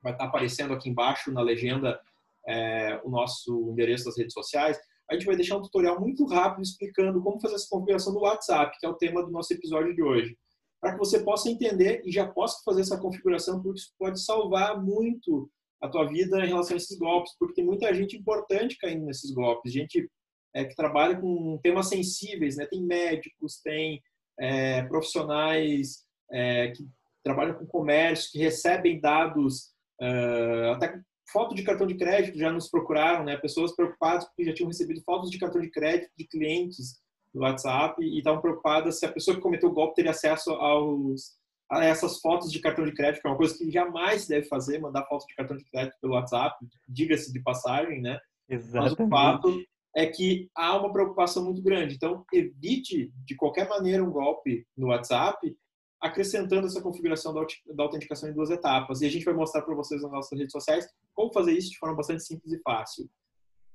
vai 0.03 0.11
estar 0.11 0.25
aparecendo 0.25 0.73
aqui 0.73 0.89
embaixo 0.89 1.31
na 1.31 1.41
legenda 1.41 1.99
é, 2.47 2.99
o 3.03 3.09
nosso 3.09 3.69
endereço 3.69 4.05
das 4.05 4.17
redes 4.17 4.33
sociais. 4.33 4.79
A 5.09 5.13
gente 5.13 5.25
vai 5.25 5.35
deixar 5.35 5.57
um 5.57 5.61
tutorial 5.61 5.99
muito 5.99 6.25
rápido 6.25 6.63
explicando 6.63 7.21
como 7.21 7.39
fazer 7.39 7.55
essa 7.55 7.69
configuração 7.69 8.13
do 8.13 8.19
WhatsApp, 8.19 8.77
que 8.79 8.85
é 8.85 8.89
o 8.89 8.95
tema 8.95 9.23
do 9.23 9.31
nosso 9.31 9.53
episódio 9.53 9.95
de 9.95 10.01
hoje. 10.01 10.37
Para 10.79 10.93
que 10.93 10.99
você 10.99 11.23
possa 11.23 11.49
entender 11.49 12.01
e 12.05 12.11
já 12.11 12.27
possa 12.27 12.61
fazer 12.63 12.81
essa 12.81 12.99
configuração, 12.99 13.61
porque 13.61 13.79
isso 13.79 13.93
pode 13.97 14.23
salvar 14.23 14.81
muito 14.81 15.49
a 15.81 15.87
tua 15.87 16.05
vida 16.05 16.43
em 16.43 16.47
relação 16.47 16.75
a 16.75 16.77
esses 16.77 16.97
golpes, 16.97 17.33
porque 17.37 17.55
tem 17.55 17.65
muita 17.65 17.93
gente 17.93 18.17
importante 18.17 18.77
caindo 18.77 19.05
nesses 19.05 19.31
golpes, 19.31 19.71
gente 19.71 20.09
é, 20.53 20.65
que 20.65 20.75
trabalha 20.75 21.19
com 21.19 21.59
temas 21.61 21.87
sensíveis, 21.87 22.57
né? 22.57 22.65
Tem 22.65 22.81
médicos, 22.83 23.59
tem 23.61 24.01
é, 24.39 24.83
profissionais 24.83 26.03
é, 26.31 26.71
que 26.71 26.87
trabalham 27.23 27.55
com 27.55 27.65
comércio, 27.65 28.31
que 28.31 28.39
recebem 28.39 28.99
dados, 28.99 29.73
uh, 30.01 30.71
até 30.73 30.99
foto 31.29 31.53
de 31.53 31.63
cartão 31.63 31.85
de 31.85 31.95
crédito 31.95 32.37
já 32.37 32.51
nos 32.51 32.69
procuraram, 32.69 33.25
né? 33.25 33.35
Pessoas 33.35 33.75
preocupadas 33.75 34.25
porque 34.25 34.45
já 34.45 34.53
tinham 34.53 34.69
recebido 34.69 35.01
fotos 35.03 35.29
de 35.29 35.37
cartão 35.37 35.61
de 35.61 35.69
crédito 35.69 36.09
de 36.17 36.25
clientes 36.25 37.01
no 37.33 37.41
WhatsApp 37.41 38.01
e 38.01 38.17
estavam 38.17 38.41
preocupadas 38.41 38.97
se 38.97 39.05
a 39.05 39.11
pessoa 39.11 39.35
que 39.35 39.43
cometeu 39.43 39.69
o 39.69 39.73
golpe 39.73 39.95
teria 39.95 40.11
acesso 40.11 40.51
aos 40.51 41.35
a 41.69 41.83
essas 41.83 42.21
fotos 42.21 42.49
de 42.49 42.61
cartão 42.61 42.85
de 42.85 42.93
crédito, 42.93 43.21
que 43.21 43.27
é 43.27 43.29
uma 43.29 43.35
coisa 43.35 43.57
que 43.57 43.69
jamais 43.69 44.21
se 44.21 44.29
deve 44.29 44.47
fazer, 44.47 44.79
mandar 44.79 45.05
foto 45.05 45.27
de 45.27 45.35
cartão 45.35 45.57
de 45.57 45.65
crédito 45.65 45.97
pelo 45.99 46.13
WhatsApp, 46.13 46.55
diga-se 46.87 47.33
de 47.33 47.41
passagem, 47.41 48.01
né? 48.01 48.17
Exatamente. 48.47 48.97
Mas 48.97 49.05
o 49.05 49.09
fato 49.09 49.63
é 49.97 50.05
que 50.05 50.47
há 50.53 50.77
uma 50.77 50.93
preocupação 50.93 51.43
muito 51.43 51.59
grande. 51.59 51.95
Então, 51.95 52.23
evite 52.31 53.11
de 53.25 53.35
qualquer 53.35 53.67
maneira 53.67 54.03
um 54.03 54.11
golpe 54.11 54.63
no 54.77 54.89
WhatsApp, 54.89 55.57
acrescentando 55.99 56.67
essa 56.67 56.83
configuração 56.83 57.33
da 57.33 57.83
autenticação 57.83 58.29
em 58.29 58.33
duas 58.33 58.51
etapas. 58.51 59.01
E 59.01 59.07
a 59.07 59.09
gente 59.09 59.25
vai 59.25 59.33
mostrar 59.33 59.63
para 59.63 59.73
vocês 59.73 59.99
nas 60.03 60.11
nossas 60.11 60.37
redes 60.37 60.51
sociais 60.51 60.87
como 61.15 61.33
fazer 61.33 61.53
isso 61.53 61.71
de 61.71 61.79
forma 61.79 61.95
bastante 61.95 62.23
simples 62.23 62.53
e 62.53 62.61
fácil. 62.61 63.09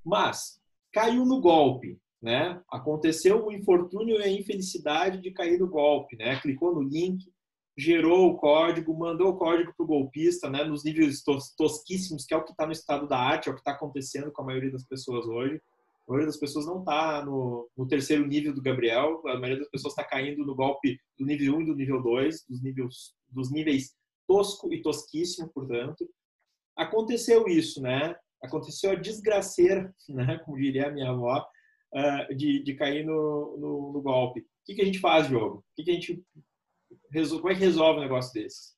Mas, 0.05 0.61
caiu 0.93 1.27
no 1.27 1.41
golpe, 1.41 1.99
né? 2.23 2.63
Aconteceu 2.71 3.45
o 3.45 3.51
infortúnio 3.51 4.21
e 4.21 4.23
a 4.23 4.31
infelicidade 4.31 5.21
de 5.21 5.33
cair 5.33 5.59
no 5.59 5.67
golpe, 5.67 6.15
né? 6.17 6.39
Clicou 6.41 6.73
no 6.73 6.83
link, 6.83 7.19
gerou 7.77 8.29
o 8.29 8.37
código, 8.37 8.97
mandou 8.97 9.31
o 9.31 9.37
código 9.37 9.75
para 9.77 9.83
o 9.83 9.89
golpista, 9.89 10.49
né? 10.49 10.63
Nos 10.63 10.85
níveis 10.85 11.21
tos 11.25 11.53
tosquíssimos, 11.57 12.25
que 12.25 12.33
é 12.33 12.37
o 12.37 12.45
que 12.45 12.53
está 12.53 12.65
no 12.65 12.71
estado 12.71 13.09
da 13.09 13.19
arte, 13.19 13.49
é 13.49 13.51
o 13.51 13.57
que 13.57 13.61
está 13.61 13.73
acontecendo 13.73 14.31
com 14.31 14.43
a 14.43 14.47
maioria 14.47 14.71
das 14.71 14.85
pessoas 14.85 15.27
hoje. 15.27 15.61
Maioria 16.13 16.27
das 16.27 16.39
pessoas 16.39 16.67
não 16.67 16.81
está 16.81 17.25
no, 17.25 17.69
no, 17.77 17.89
terceiro 17.89 18.27
nível 18.27 18.55
do 18.55 18.63
Gabriel, 18.63 19.21
a 19.27 19.39
maioria 19.39 19.59
das 19.59 19.71
pessoas 19.71 19.93
está 19.93 20.05
caindo 20.05 20.45
no 20.45 20.55
golpe 20.55 20.99
do 21.19 21.25
nível 21.25 21.57
1 21.57 21.63
e 21.63 21.67
do 21.67 21.75
nível 21.75 22.03
2, 22.03 22.45
dos 22.49 22.63
níveis, 22.63 22.95
dos 23.29 23.51
níveis 23.51 23.95
tosco 24.27 24.73
e 24.73 24.83
tosquíssimo, 24.83 25.51
portanto. 25.53 26.09
Aconteceu 26.77 27.47
isso, 27.49 27.81
né? 27.81 28.15
Aconteceu 28.43 28.91
a 28.91 28.95
desgraceira, 28.95 29.95
né? 30.09 30.39
como 30.45 30.59
diria 30.59 30.89
a 30.89 30.93
minha 30.93 31.11
avó, 31.11 31.47
uh, 31.95 32.35
de, 32.35 32.63
de 32.63 32.75
cair 32.75 33.05
no, 33.05 33.57
no, 33.59 33.93
no, 33.93 34.03
golpe. 34.03 34.41
O 34.41 34.45
que, 34.67 34.75
que 34.75 34.83
a 34.83 34.85
gente 34.85 35.01
faz, 35.01 35.29
Diogo? 35.29 35.59
O 35.59 35.65
que, 35.77 35.85
que 35.85 35.91
a 35.91 35.95
gente 35.95 36.23
resolve, 37.11 37.43
como 37.43 37.53
é 37.53 37.57
que 37.57 37.65
resolve 37.65 37.99
um 37.99 38.03
negócio 38.03 38.33
desses? 38.33 38.77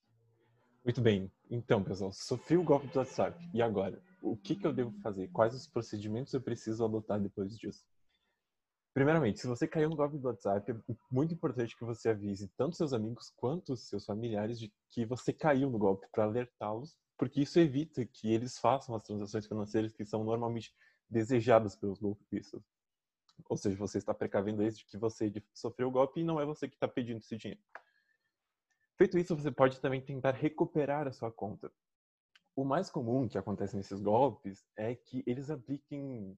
Muito 0.84 1.00
bem. 1.00 1.30
Então, 1.50 1.82
pessoal, 1.82 2.12
sofri 2.12 2.56
o 2.56 2.62
golpe 2.62 2.86
do 2.88 2.98
WhatsApp. 2.98 3.38
E 3.54 3.62
agora? 3.62 4.00
O 4.24 4.36
que, 4.36 4.56
que 4.56 4.66
eu 4.66 4.72
devo 4.72 4.90
fazer? 5.02 5.28
Quais 5.28 5.54
os 5.54 5.66
procedimentos 5.68 6.32
eu 6.32 6.40
preciso 6.40 6.82
adotar 6.82 7.20
depois 7.20 7.56
disso? 7.58 7.84
Primeiramente, 8.94 9.40
se 9.40 9.46
você 9.46 9.66
caiu 9.66 9.90
no 9.90 9.96
golpe 9.96 10.16
do 10.16 10.28
WhatsApp, 10.28 10.70
é 10.70 10.76
muito 11.10 11.34
importante 11.34 11.76
que 11.76 11.84
você 11.84 12.08
avise 12.08 12.48
tanto 12.56 12.76
seus 12.76 12.92
amigos 12.92 13.30
quanto 13.36 13.76
seus 13.76 14.06
familiares 14.06 14.58
de 14.58 14.72
que 14.88 15.04
você 15.04 15.32
caiu 15.32 15.68
no 15.68 15.78
golpe 15.78 16.06
para 16.10 16.24
alertá-los, 16.24 16.96
porque 17.18 17.42
isso 17.42 17.58
evita 17.58 18.06
que 18.06 18.32
eles 18.32 18.58
façam 18.58 18.94
as 18.94 19.02
transações 19.02 19.46
financeiras 19.46 19.92
que 19.92 20.04
são 20.04 20.24
normalmente 20.24 20.72
desejadas 21.10 21.76
pelos 21.76 21.98
golpistas. 21.98 22.62
Ou 23.50 23.56
seja, 23.56 23.76
você 23.76 23.98
está 23.98 24.14
precavendo 24.14 24.62
eles 24.62 24.78
de 24.78 24.86
que 24.86 24.96
você 24.96 25.30
sofreu 25.52 25.88
o 25.88 25.90
golpe 25.90 26.20
e 26.20 26.24
não 26.24 26.40
é 26.40 26.46
você 26.46 26.68
que 26.68 26.76
está 26.76 26.88
pedindo 26.88 27.18
esse 27.18 27.36
dinheiro. 27.36 27.60
Feito 28.96 29.18
isso, 29.18 29.36
você 29.36 29.50
pode 29.50 29.80
também 29.80 30.00
tentar 30.00 30.30
recuperar 30.30 31.08
a 31.08 31.12
sua 31.12 31.32
conta 31.32 31.70
o 32.56 32.64
mais 32.64 32.90
comum 32.90 33.28
que 33.28 33.38
acontece 33.38 33.76
nesses 33.76 34.00
golpes 34.00 34.64
é 34.76 34.94
que 34.94 35.22
eles 35.26 35.50
apliquem 35.50 36.36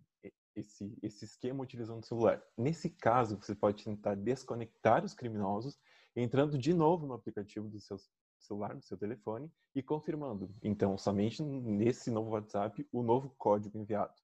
esse, 0.54 0.98
esse 1.02 1.24
esquema 1.24 1.62
utilizando 1.62 2.02
o 2.02 2.06
celular. 2.06 2.42
Nesse 2.56 2.90
caso, 2.90 3.36
você 3.36 3.54
pode 3.54 3.84
tentar 3.84 4.14
desconectar 4.14 5.04
os 5.04 5.14
criminosos, 5.14 5.78
entrando 6.14 6.56
de 6.56 6.72
novo 6.72 7.06
no 7.06 7.14
aplicativo 7.14 7.68
do 7.68 7.78
seu 7.78 7.98
celular, 8.38 8.74
do 8.74 8.82
seu 8.82 8.96
telefone, 8.96 9.52
e 9.74 9.82
confirmando, 9.82 10.54
então, 10.62 10.96
somente 10.96 11.42
nesse 11.42 12.10
novo 12.10 12.30
WhatsApp, 12.30 12.86
o 12.90 13.02
novo 13.02 13.34
código 13.36 13.76
enviado. 13.76 14.14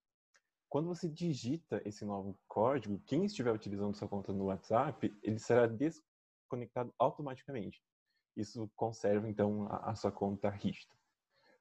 Quando 0.69 0.89
você 0.89 1.07
digita 1.07 1.83
esse 1.85 2.05
novo 2.05 2.39
código, 2.49 2.99
quem 3.05 3.27
estiver 3.27 3.53
utilizando 3.53 3.95
sua 3.95 4.09
conta 4.09 4.33
no 4.33 4.45
WhatsApp, 4.45 5.15
ele 5.23 5.39
será 5.39 5.67
desconectado 5.67 6.95
automaticamente. 6.99 7.83
Isso 8.35 8.71
conserva, 8.75 9.29
então, 9.29 9.67
a, 9.71 9.91
a 9.91 9.95
sua 9.95 10.11
conta 10.11 10.49
rígida. 10.49 10.95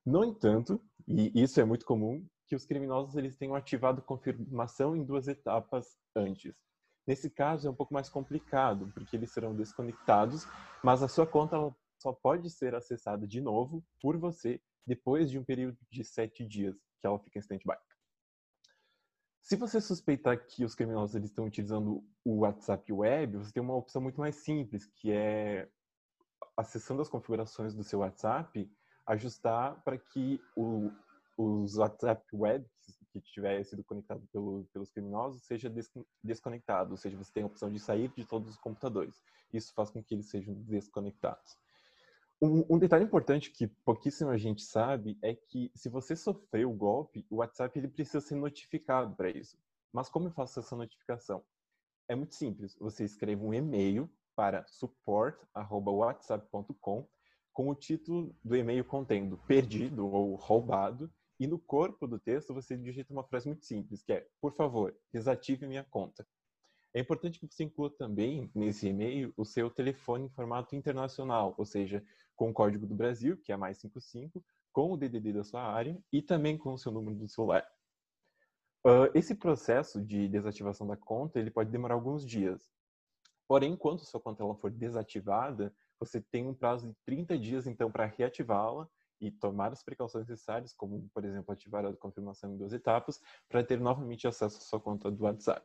No 0.06 0.24
entanto, 0.24 0.82
e 1.08 1.32
isso 1.42 1.60
é 1.60 1.66
muito 1.66 1.86
comum, 1.86 2.26
que 2.48 2.56
os 2.56 2.66
criminosos 2.66 3.16
eles 3.16 3.38
tenham 3.38 3.56
ativado 3.56 4.02
confirmação 4.02 4.96
em 4.96 5.04
duas 5.04 5.28
etapas 5.28 5.98
antes. 6.16 6.54
Nesse 7.08 7.30
caso 7.30 7.68
é 7.68 7.72
um 7.72 7.76
pouco 7.76 7.94
mais 7.94 8.10
complicado, 8.10 8.92
porque 8.94 9.16
eles 9.16 9.32
serão 9.32 9.56
desconectados, 9.56 10.46
mas 10.84 11.02
a 11.02 11.08
sua 11.08 11.26
conta 11.26 11.58
só 12.02 12.12
pode 12.12 12.50
ser 12.50 12.76
acessada 12.76 13.28
de 13.28 13.40
novo 13.40 13.84
por 14.02 14.18
você 14.18 14.62
depois 14.86 15.30
de 15.30 15.38
um 15.38 15.44
período 15.44 15.78
de 15.90 16.04
sete 16.04 16.46
dias 16.46 16.76
que 17.00 17.08
ela 17.08 17.20
fica 17.20 17.38
em 17.38 17.42
stand-by. 17.42 17.78
Se 19.42 19.56
você 19.56 19.82
suspeitar 19.82 20.46
que 20.46 20.64
os 20.64 20.76
criminosos 20.76 21.16
eles 21.16 21.30
estão 21.30 21.46
utilizando 21.46 22.04
o 22.24 22.40
WhatsApp 22.40 22.92
Web, 22.92 23.38
você 23.38 23.52
tem 23.52 23.62
uma 23.62 23.76
opção 23.76 24.02
muito 24.02 24.20
mais 24.20 24.36
simples, 24.36 24.86
que 24.86 25.12
é 25.12 25.70
acessando 26.56 27.02
as 27.02 27.10
configurações 27.10 27.74
do 27.74 27.84
seu 27.84 28.00
WhatsApp, 28.00 28.72
ajustar 29.06 29.82
para 29.84 29.98
que 29.98 30.42
o, 30.56 30.92
os 31.38 31.78
WhatsApp 31.78 32.24
web 32.34 32.66
que 33.12 33.20
tiver 33.20 33.62
sido 33.64 33.84
conectado 33.84 34.26
pelo, 34.32 34.66
pelos 34.72 34.90
criminosos 34.90 35.44
seja 35.44 35.70
des, 35.70 35.92
desconectado, 36.24 36.92
ou 36.92 36.98
seja, 36.98 37.18
você 37.18 37.34
tem 37.34 37.44
a 37.44 37.48
opção 37.48 37.70
de 37.70 37.78
sair 37.80 38.08
de 38.16 38.26
todos 38.26 38.50
os 38.50 38.58
computadores. 38.58 39.22
Isso 39.54 39.74
faz 39.74 39.90
com 39.90 40.02
que 40.02 40.16
eles 40.16 40.30
sejam 40.30 40.54
desconectados. 40.54 41.58
Um, 42.42 42.66
um, 42.70 42.80
detalhe 42.80 43.04
importante 43.04 43.52
que 43.52 43.68
pouquíssima 43.68 44.38
gente 44.38 44.64
sabe 44.64 45.20
é 45.22 45.36
que 45.36 45.70
se 45.76 45.90
você 45.90 46.16
sofreu 46.16 46.72
o 46.72 46.76
golpe, 46.76 47.26
o 47.30 47.36
WhatsApp 47.38 47.78
ele 47.78 47.88
precisa 47.88 48.22
ser 48.22 48.36
notificado 48.36 49.16
para 49.16 49.30
isso. 49.30 49.58
Mas 49.94 50.10
como 50.10 50.28
eu 50.28 50.32
faço 50.32 50.60
essa 50.60 50.76
notificação? 50.76 51.44
É 52.08 52.16
muito 52.16 52.34
simples. 52.34 52.76
Você 52.80 53.04
escreve 53.04 53.44
um 53.44 53.54
e-mail 53.54 54.10
para 54.36 54.66
support@whatsapp.com 54.68 57.08
com 57.62 57.70
o 57.70 57.76
título 57.76 58.36
do 58.44 58.56
e-mail 58.56 58.84
contendo 58.84 59.38
perdido 59.46 60.08
ou 60.08 60.34
roubado, 60.34 61.14
e 61.40 61.46
no 61.46 61.60
corpo 61.60 62.08
do 62.08 62.18
texto 62.18 62.56
você 62.56 62.76
digita 62.76 63.14
uma 63.14 63.24
frase 63.24 63.48
muito 63.48 63.64
simples, 63.64 64.02
que 64.02 64.14
é, 64.14 64.28
por 64.42 64.56
favor, 64.56 64.98
desative 65.14 65.68
minha 65.68 65.84
conta. 65.84 66.26
É 66.92 67.00
importante 67.00 67.40
que 67.40 67.46
você 67.46 67.64
inclua 67.64 67.92
também 67.92 68.50
nesse 68.56 68.88
e-mail 68.88 69.32
o 69.38 69.46
seu 69.46 69.70
telefone 69.70 70.26
em 70.26 70.30
formato 70.30 70.76
internacional, 70.76 71.54
ou 71.56 71.64
seja, 71.64 72.04
com 72.36 72.50
o 72.50 72.54
código 72.54 72.88
do 72.88 72.96
Brasil, 72.96 73.38
que 73.38 73.52
é 73.52 73.58
mais 73.58 73.78
55, 73.78 74.44
com 74.74 74.94
o 74.94 74.98
DDD 74.98 75.32
da 75.32 75.44
sua 75.44 75.62
área 75.62 75.96
e 76.12 76.20
também 76.20 76.58
com 76.58 76.74
o 76.74 76.80
seu 76.80 76.92
número 76.92 77.16
do 77.16 77.30
celular. 77.30 77.64
Uh, 78.84 79.06
esse 79.14 79.36
processo 79.36 80.02
de 80.02 80.28
desativação 80.28 80.88
da 80.88 80.98
conta 80.98 81.40
ele 81.40 81.52
pode 81.52 81.70
demorar 81.70 81.94
alguns 81.94 82.26
dias. 82.26 82.72
Porém, 83.48 83.74
enquanto 83.74 84.04
sua 84.04 84.20
conta 84.20 84.42
ela 84.42 84.56
for 84.56 84.72
desativada, 84.72 85.72
você 86.02 86.20
tem 86.20 86.48
um 86.48 86.54
prazo 86.54 86.88
de 86.88 86.96
30 87.06 87.38
dias, 87.38 87.68
então, 87.68 87.92
para 87.92 88.08
reativá-la 88.08 88.90
e 89.20 89.30
tomar 89.30 89.72
as 89.72 89.84
precauções 89.84 90.28
necessárias, 90.28 90.74
como, 90.74 91.08
por 91.14 91.24
exemplo, 91.24 91.54
ativar 91.54 91.86
a 91.86 91.96
confirmação 91.96 92.52
em 92.52 92.58
duas 92.58 92.74
etapas, 92.74 93.22
para 93.48 93.64
ter 93.64 93.80
novamente 93.80 94.28
acesso 94.28 94.58
à 94.58 94.62
sua 94.62 94.80
conta 94.80 95.12
do 95.12 95.24
WhatsApp. 95.24 95.64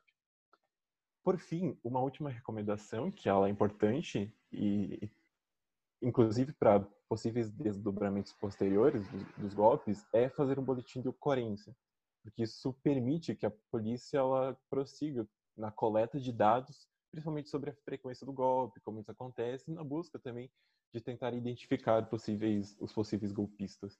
Por 1.24 1.38
fim, 1.38 1.78
uma 1.82 2.00
última 2.00 2.28
recomendação, 2.28 3.10
que 3.10 3.30
ela 3.30 3.48
é 3.48 3.50
importante, 3.50 4.30
e 4.52 5.10
inclusive 6.02 6.52
para 6.52 6.80
possíveis 7.08 7.50
desdobramentos 7.50 8.34
posteriores 8.34 9.08
dos, 9.08 9.24
dos, 9.38 9.54
golpes, 9.54 10.06
é 10.12 10.28
fazer 10.28 10.58
um 10.58 10.64
boletim 10.64 11.00
de 11.00 11.08
ocorrência, 11.08 11.74
porque 12.22 12.42
isso 12.42 12.74
permite 12.82 13.34
que 13.34 13.46
a 13.46 13.52
polícia 13.70 14.18
ela 14.18 14.54
prossiga 14.68 15.26
na 15.56 15.70
coleta 15.70 16.20
de 16.20 16.30
dados 16.30 16.86
principalmente 17.16 17.48
sobre 17.48 17.70
a 17.70 17.74
frequência 17.74 18.26
do 18.26 18.32
golpe, 18.32 18.78
como 18.80 19.00
isso 19.00 19.10
acontece, 19.10 19.70
na 19.70 19.82
busca 19.82 20.18
também 20.18 20.50
de 20.92 21.00
tentar 21.00 21.32
identificar 21.32 22.04
possíveis, 22.10 22.76
os 22.78 22.92
possíveis 22.92 23.32
golpistas. 23.32 23.98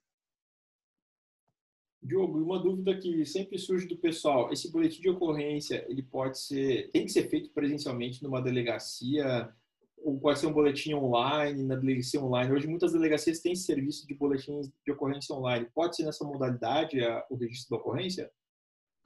Diogo, 2.03 2.39
uma 2.39 2.59
dúvida 2.59 2.97
que 2.99 3.25
sempre 3.25 3.59
surge 3.59 3.89
do 3.89 3.97
pessoal, 3.97 4.53
esse 4.53 4.71
boletim 4.71 5.01
de 5.01 5.09
ocorrência, 5.09 5.87
ele 5.89 6.03
pode 6.03 6.39
ser, 6.39 6.91
tem 6.91 7.07
que 7.07 7.11
ser 7.11 7.29
feito 7.31 7.51
presencialmente 7.51 8.23
numa 8.23 8.43
delegacia, 8.43 9.51
ou 9.97 10.21
pode 10.21 10.39
ser 10.39 10.47
um 10.47 10.53
boletim 10.53 10.93
online, 10.93 11.65
na 11.65 11.75
delegacia 11.75 12.21
online. 12.21 12.53
Hoje 12.53 12.69
muitas 12.69 12.93
delegacias 12.93 13.41
têm 13.41 13.57
serviço 13.57 14.07
de 14.07 14.15
boletins 14.15 14.71
de 14.85 14.93
ocorrência 14.93 15.35
online. 15.35 15.67
Pode 15.75 15.97
ser 15.97 16.05
nessa 16.05 16.23
modalidade 16.23 16.99
o 17.31 17.35
registro 17.35 17.71
da 17.71 17.83
ocorrência? 17.83 18.31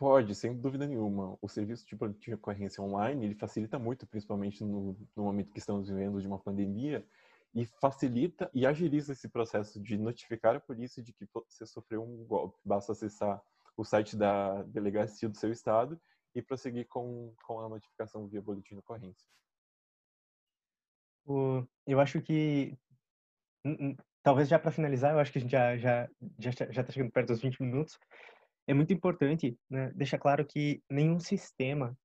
Pode, 0.01 0.35
sem 0.35 0.57
dúvida 0.57 0.87
nenhuma. 0.87 1.37
O 1.43 1.47
serviço 1.47 1.87
de 1.87 1.95
boletim 1.95 2.31
de 2.31 2.35
ocorrência 2.35 2.83
online, 2.83 3.27
ele 3.27 3.35
facilita 3.35 3.79
muito, 3.79 4.07
principalmente 4.07 4.65
no, 4.65 4.97
no 5.15 5.25
momento 5.25 5.53
que 5.53 5.59
estamos 5.59 5.91
vivendo 5.91 6.23
de 6.23 6.27
uma 6.27 6.39
pandemia, 6.39 7.07
e 7.55 7.67
facilita 7.67 8.51
e 8.55 8.65
agiliza 8.65 9.13
esse 9.13 9.29
processo 9.29 9.79
de 9.79 9.99
notificar 9.99 10.57
a 10.57 10.61
polícia 10.61 11.03
de 11.03 11.13
que 11.13 11.29
você 11.35 11.67
sofreu 11.67 12.03
um 12.03 12.25
golpe. 12.25 12.59
Basta 12.65 12.93
acessar 12.93 13.43
o 13.77 13.85
site 13.85 14.17
da 14.17 14.63
delegacia 14.63 15.29
do 15.29 15.37
seu 15.37 15.53
estado 15.53 16.01
e 16.35 16.41
prosseguir 16.41 16.89
com, 16.89 17.35
com 17.45 17.61
a 17.61 17.69
notificação 17.69 18.27
via 18.27 18.41
boletim 18.41 18.77
de 18.77 18.81
ocorrência. 18.81 19.29
Eu 21.87 22.01
acho 22.01 22.23
que, 22.23 22.75
talvez 24.23 24.49
já 24.49 24.59
para 24.59 24.73
finalizar, 24.73 25.13
eu 25.13 25.19
acho 25.19 25.31
que 25.31 25.41
a 25.41 25.43
gente 25.43 25.51
já 25.51 25.77
já 25.77 26.09
já 26.39 26.51
está 26.81 26.91
chegando 26.91 27.13
perto 27.13 27.29
dos 27.29 27.43
20 27.43 27.61
minutos. 27.61 28.01
É 28.67 28.75
muito 28.75 28.93
importante 28.93 29.57
né, 29.69 29.91
deixar 29.95 30.19
claro 30.19 30.45
que 30.45 30.83
nenhum 30.89 31.19
sistema, 31.19 31.97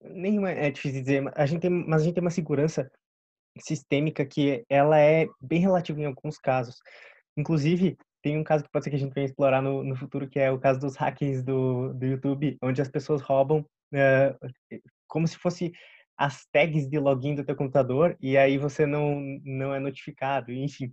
nenhuma 0.00 0.50
é 0.50 0.70
difícil 0.70 1.02
dizer, 1.02 1.32
a 1.34 1.46
gente 1.46 1.60
tem, 1.60 1.70
mas 1.70 2.02
a 2.02 2.04
gente 2.04 2.14
tem 2.14 2.22
uma 2.22 2.30
segurança 2.30 2.90
sistêmica 3.58 4.24
que 4.24 4.64
ela 4.68 4.98
é 4.98 5.26
bem 5.40 5.60
relativa 5.60 6.00
em 6.00 6.06
alguns 6.06 6.38
casos. 6.38 6.76
Inclusive, 7.36 7.96
tem 8.22 8.38
um 8.38 8.44
caso 8.44 8.64
que 8.64 8.70
pode 8.70 8.84
ser 8.84 8.90
que 8.90 8.96
a 8.96 8.98
gente 8.98 9.12
venha 9.12 9.26
explorar 9.26 9.60
no, 9.60 9.84
no 9.84 9.96
futuro, 9.96 10.28
que 10.28 10.38
é 10.38 10.50
o 10.50 10.58
caso 10.58 10.80
dos 10.80 10.96
hackings 10.96 11.42
do, 11.42 11.92
do 11.92 12.06
YouTube, 12.06 12.56
onde 12.62 12.80
as 12.80 12.88
pessoas 12.88 13.20
roubam 13.20 13.60
uh, 13.60 14.78
como 15.06 15.28
se 15.28 15.36
fosse 15.36 15.72
as 16.16 16.46
tags 16.52 16.88
de 16.88 16.98
login 16.98 17.34
do 17.34 17.44
teu 17.44 17.56
computador 17.56 18.16
e 18.20 18.36
aí 18.38 18.56
você 18.56 18.86
não, 18.86 19.20
não 19.44 19.74
é 19.74 19.80
notificado. 19.80 20.52
Enfim, 20.52 20.90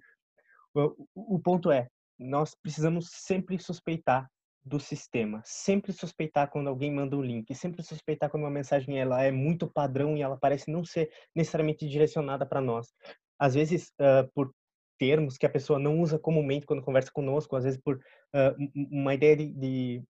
o, 0.74 1.08
o 1.16 1.40
ponto 1.40 1.72
é, 1.72 1.88
nós 2.20 2.56
precisamos 2.56 3.10
sempre 3.12 3.58
suspeitar 3.60 4.28
do 4.64 4.80
sistema, 4.80 5.42
sempre 5.44 5.92
suspeitar 5.92 6.50
quando 6.50 6.68
alguém 6.68 6.92
manda 6.92 7.18
um 7.18 7.22
link, 7.22 7.54
sempre 7.56 7.82
suspeitar 7.82 8.30
quando 8.30 8.44
uma 8.44 8.50
mensagem 8.50 9.00
ela 9.00 9.24
é 9.24 9.32
muito 9.32 9.68
padrão 9.68 10.16
e 10.16 10.22
ela 10.22 10.38
parece 10.38 10.72
não 10.72 10.84
ser 10.86 11.10
necessariamente 11.36 11.88
direcionada 11.88 12.46
para 12.46 12.62
nós. 12.62 12.94
Às 13.40 13.56
vezes, 13.56 13.92
uh, 14.00 14.30
por 14.36 14.54
termos 15.00 15.36
que 15.36 15.48
a 15.48 15.50
pessoa 15.50 15.80
não 15.80 16.00
usa 16.00 16.20
comumente 16.20 16.68
quando 16.68 16.84
conversa 16.84 17.10
conosco, 17.12 17.56
às 17.56 17.64
vezes 17.64 17.80
por 17.84 17.96
uh, 17.96 18.56
uma 18.76 19.16
ideia 19.16 19.36
de, 19.36 19.52
de, 19.52 20.04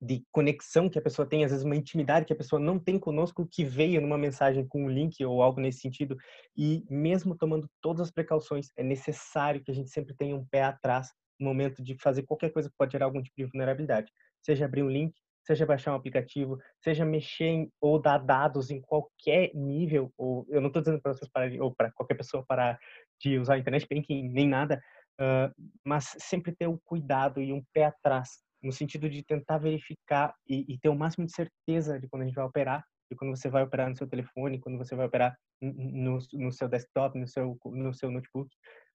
de, 0.00 0.24
conexão 0.30 0.88
que 0.88 0.96
a 0.96 1.02
pessoa 1.02 1.28
tem, 1.28 1.44
às 1.44 1.50
vezes 1.50 1.66
uma 1.66 1.74
intimidade 1.74 2.24
que 2.24 2.32
a 2.32 2.36
pessoa 2.36 2.60
não 2.60 2.78
tem 2.78 2.96
conosco, 2.96 3.48
que 3.50 3.64
veio 3.64 4.00
numa 4.00 4.16
mensagem 4.16 4.64
com 4.68 4.84
um 4.84 4.88
link 4.88 5.24
ou 5.24 5.42
algo 5.42 5.60
nesse 5.60 5.80
sentido. 5.80 6.16
E 6.56 6.84
mesmo 6.88 7.36
tomando 7.36 7.68
todas 7.82 8.02
as 8.02 8.12
precauções, 8.12 8.68
é 8.76 8.84
necessário 8.84 9.60
que 9.64 9.72
a 9.72 9.74
gente 9.74 9.90
sempre 9.90 10.14
tenha 10.14 10.36
um 10.36 10.46
pé 10.46 10.62
atrás 10.62 11.08
momento 11.38 11.82
de 11.82 11.96
fazer 11.98 12.22
qualquer 12.22 12.50
coisa 12.50 12.68
que 12.68 12.76
pode 12.76 12.92
gerar 12.92 13.06
algum 13.06 13.22
tipo 13.22 13.36
de 13.36 13.44
vulnerabilidade. 13.46 14.10
Seja 14.42 14.64
abrir 14.64 14.82
um 14.82 14.90
link, 14.90 15.14
seja 15.44 15.66
baixar 15.66 15.92
um 15.92 15.96
aplicativo, 15.96 16.58
seja 16.82 17.04
mexer 17.04 17.44
em, 17.44 17.72
ou 17.80 18.00
dar 18.00 18.18
dados 18.18 18.70
em 18.70 18.80
qualquer 18.80 19.54
nível, 19.54 20.12
ou 20.16 20.46
eu 20.48 20.60
não 20.60 20.68
estou 20.68 20.82
dizendo 20.82 21.00
para 21.00 21.12
vocês 21.12 21.30
pararem, 21.30 21.60
ou 21.60 21.74
para 21.74 21.92
qualquer 21.92 22.14
pessoa 22.14 22.44
parar 22.46 22.78
de 23.20 23.38
usar 23.38 23.58
internet 23.58 23.86
banking, 23.88 24.28
nem 24.28 24.48
nada, 24.48 24.82
uh, 25.20 25.52
mas 25.84 26.14
sempre 26.18 26.54
ter 26.54 26.66
o 26.66 26.72
um 26.72 26.78
cuidado 26.84 27.40
e 27.42 27.52
um 27.52 27.62
pé 27.72 27.84
atrás, 27.84 28.42
no 28.62 28.72
sentido 28.72 29.08
de 29.08 29.22
tentar 29.22 29.58
verificar 29.58 30.34
e, 30.48 30.64
e, 30.72 30.78
ter 30.78 30.88
o 30.88 30.94
máximo 30.94 31.26
de 31.26 31.32
certeza 31.34 32.00
de 32.00 32.08
quando 32.08 32.22
a 32.22 32.26
gente 32.26 32.34
vai 32.34 32.44
operar, 32.44 32.82
de 33.10 33.16
quando 33.16 33.36
você 33.36 33.50
vai 33.50 33.62
operar 33.62 33.90
no 33.90 33.96
seu 33.96 34.08
telefone, 34.08 34.58
quando 34.58 34.78
você 34.78 34.96
vai 34.96 35.06
operar 35.06 35.36
no, 35.60 36.18
no 36.32 36.50
seu 36.50 36.68
desktop, 36.68 37.18
no 37.18 37.28
seu, 37.28 37.58
no 37.66 37.92
seu 37.92 38.10
notebook, 38.10 38.48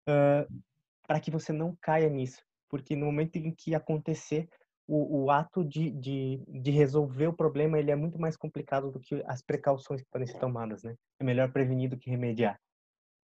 uh, 0.09 0.51
para 1.09 1.19
que 1.19 1.31
você 1.31 1.51
não 1.51 1.75
caia 1.81 2.07
nisso, 2.07 2.39
porque 2.69 2.95
no 2.95 3.07
momento 3.07 3.35
em 3.37 3.51
que 3.51 3.73
acontecer, 3.73 4.47
o, 4.87 5.23
o 5.23 5.31
ato 5.31 5.65
de, 5.65 5.89
de, 5.89 6.39
de, 6.47 6.69
resolver 6.69 7.25
o 7.25 7.33
problema 7.33 7.79
ele 7.79 7.89
é 7.89 7.95
muito 7.95 8.19
mais 8.19 8.37
complicado 8.37 8.91
do 8.91 8.99
que 8.99 9.23
as 9.25 9.41
precauções 9.41 10.03
que 10.03 10.09
podem 10.11 10.27
ser 10.27 10.37
tomadas, 10.37 10.83
né? 10.83 10.93
É 11.19 11.23
melhor 11.23 11.51
prevenir 11.51 11.89
do 11.89 11.97
que 11.97 12.11
remediar. 12.11 12.59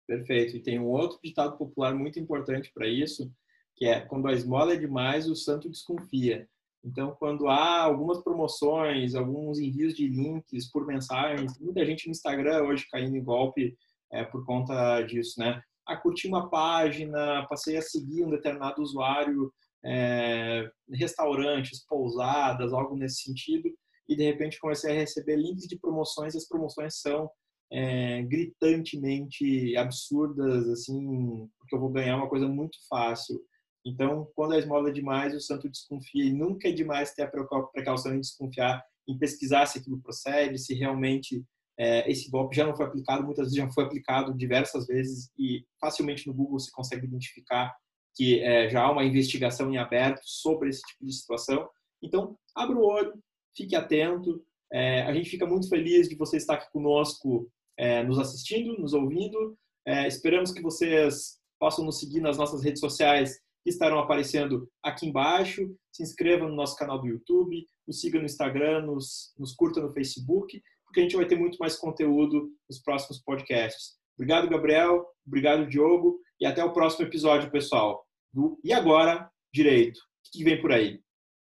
Perfeito. 0.07 0.57
E 0.57 0.63
tem 0.63 0.79
um 0.79 0.87
outro 0.87 1.19
ditado 1.23 1.59
popular 1.59 1.95
muito 1.95 2.19
importante 2.19 2.73
para 2.73 2.89
isso, 2.89 3.31
que 3.77 3.85
é 3.85 4.01
quando 4.01 4.29
a 4.29 4.33
esmola 4.33 4.73
é 4.73 4.77
demais, 4.77 5.29
o 5.29 5.37
santo 5.37 5.69
desconfia. 5.69 6.49
Então, 6.83 7.15
quando 7.19 7.49
há 7.49 7.83
algumas 7.83 8.23
promoções, 8.23 9.15
alguns 9.15 9.59
envios 9.59 9.93
de 9.93 10.09
links 10.09 10.71
por 10.71 10.87
mensagens, 10.87 11.59
muita 11.59 11.85
gente 11.85 12.07
no 12.07 12.13
Instagram 12.13 12.63
hoje 12.63 12.87
caindo 12.91 13.15
em 13.15 13.23
golpe 13.23 13.77
é, 14.11 14.25
por 14.25 14.47
conta 14.47 15.03
disso, 15.03 15.39
né? 15.39 15.63
A 15.87 15.97
curtir 15.97 16.29
uma 16.29 16.49
página, 16.49 17.47
passei 17.49 17.77
a 17.77 17.83
seguir 17.83 18.25
um 18.25 18.31
determinado 18.31 18.81
usuário 18.81 19.53
é, 19.85 20.69
restaurantes, 20.91 21.85
pousadas, 21.87 22.73
algo 22.73 22.97
nesse 22.97 23.23
sentido, 23.23 23.71
e 24.09 24.17
de 24.17 24.25
repente 24.25 24.59
comecei 24.59 24.93
a 24.93 25.01
receber 25.01 25.37
links 25.37 25.67
de 25.67 25.79
promoções, 25.79 26.35
e 26.35 26.39
as 26.39 26.49
promoções 26.49 27.01
são 27.01 27.31
é, 27.73 28.23
gritantemente 28.23 29.77
absurdas, 29.77 30.69
assim, 30.69 31.49
porque 31.59 31.75
eu 31.75 31.81
vou 31.81 31.91
ganhar 31.91 32.17
uma 32.17 32.29
coisa 32.29 32.49
muito 32.49 32.79
fácil. 32.89 33.41
Então, 33.87 34.31
quando 34.35 34.53
a 34.53 34.59
esmola 34.59 34.89
é 34.89 34.93
demais, 34.93 35.35
o 35.35 35.41
santo 35.41 35.69
desconfia, 35.69 36.25
e 36.25 36.33
nunca 36.33 36.69
é 36.69 36.73
demais 36.73 37.13
ter 37.13 37.23
a 37.23 37.31
precaução 37.73 38.13
de 38.13 38.21
desconfiar, 38.21 38.83
em 39.07 39.19
pesquisar 39.19 39.67
se 39.67 39.79
aquilo 39.79 40.01
procede, 40.01 40.59
se 40.59 40.73
realmente 40.73 41.45
é, 41.79 42.11
esse 42.11 42.31
golpe 42.31 42.57
já 42.57 42.67
não 42.67 42.77
foi 42.77 42.87
aplicado, 42.87 43.25
muitas 43.25 43.47
vezes 43.47 43.59
já 43.59 43.71
foi 43.71 43.85
aplicado 43.85 44.35
diversas 44.35 44.87
vezes, 44.87 45.31
e 45.39 45.65
facilmente 45.81 46.27
no 46.27 46.35
Google 46.35 46.59
se 46.59 46.71
consegue 46.73 47.07
identificar 47.07 47.75
que 48.15 48.41
é, 48.41 48.69
já 48.69 48.83
há 48.83 48.93
uma 48.93 49.05
investigação 49.05 49.73
em 49.73 49.77
aberto 49.77 50.23
sobre 50.25 50.69
esse 50.69 50.83
tipo 50.83 51.05
de 51.05 51.13
situação. 51.13 51.69
Então, 52.03 52.39
abra 52.55 52.77
o 52.77 52.85
olho, 52.85 53.13
fique 53.57 53.75
atento. 53.75 54.45
É, 54.73 55.03
a 55.03 55.13
gente 55.13 55.29
fica 55.31 55.47
muito 55.47 55.69
feliz 55.69 56.09
de 56.09 56.15
você 56.15 56.37
estar 56.37 56.55
aqui 56.55 56.71
conosco, 56.71 57.51
é, 57.77 58.05
nos 58.05 58.19
assistindo, 58.19 58.79
nos 58.79 58.93
ouvindo. 58.93 59.59
É, 59.87 60.07
esperamos 60.07 60.53
que 60.53 60.63
vocês 60.63 61.39
possam 61.59 61.85
nos 61.85 61.99
seguir 61.99 62.21
nas 62.21 62.39
nossas 62.39 62.63
redes 62.63 62.81
sociais 62.81 63.41
que 63.65 63.71
estarão 63.71 63.99
aparecendo 63.99 64.69
aqui 64.83 65.07
embaixo. 65.07 65.75
Se 65.91 66.03
inscreva 66.03 66.47
no 66.47 66.55
nosso 66.55 66.77
canal 66.77 67.01
do 67.01 67.09
YouTube, 67.09 67.67
nos 67.87 68.01
siga 68.01 68.19
no 68.19 68.27
Instagram, 68.27 68.83
nos, 68.83 69.33
nos 69.39 69.55
curta 69.55 69.81
no 69.81 69.93
Facebook, 69.93 70.63
porque 70.95 71.01
a 71.01 71.03
gente 71.03 71.17
vai 71.17 71.27
ter 71.27 71.37
muito 71.37 71.59
mais 71.59 71.75
conteúdo 71.75 72.53
nos 72.71 72.79
próximos 72.79 73.21
podcasts. 73.21 73.97
Obrigado, 74.17 74.49
Gabriel. 74.49 75.05
Obrigado, 75.27 75.67
Diogo. 75.67 76.21
E 76.41 76.47
até 76.47 76.65
o 76.65 76.73
próximo 76.73 77.05
episódio, 77.05 77.51
pessoal. 77.51 78.07
Do 78.33 78.61
E 78.63 78.73
Agora 78.73 79.29
Direito. 79.53 79.99
O 79.99 80.31
que 80.33 80.45
vem 80.45 80.61
por 80.61 80.71
aí? 80.71 81.01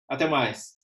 Até 0.08 0.26
mais. 0.26 0.81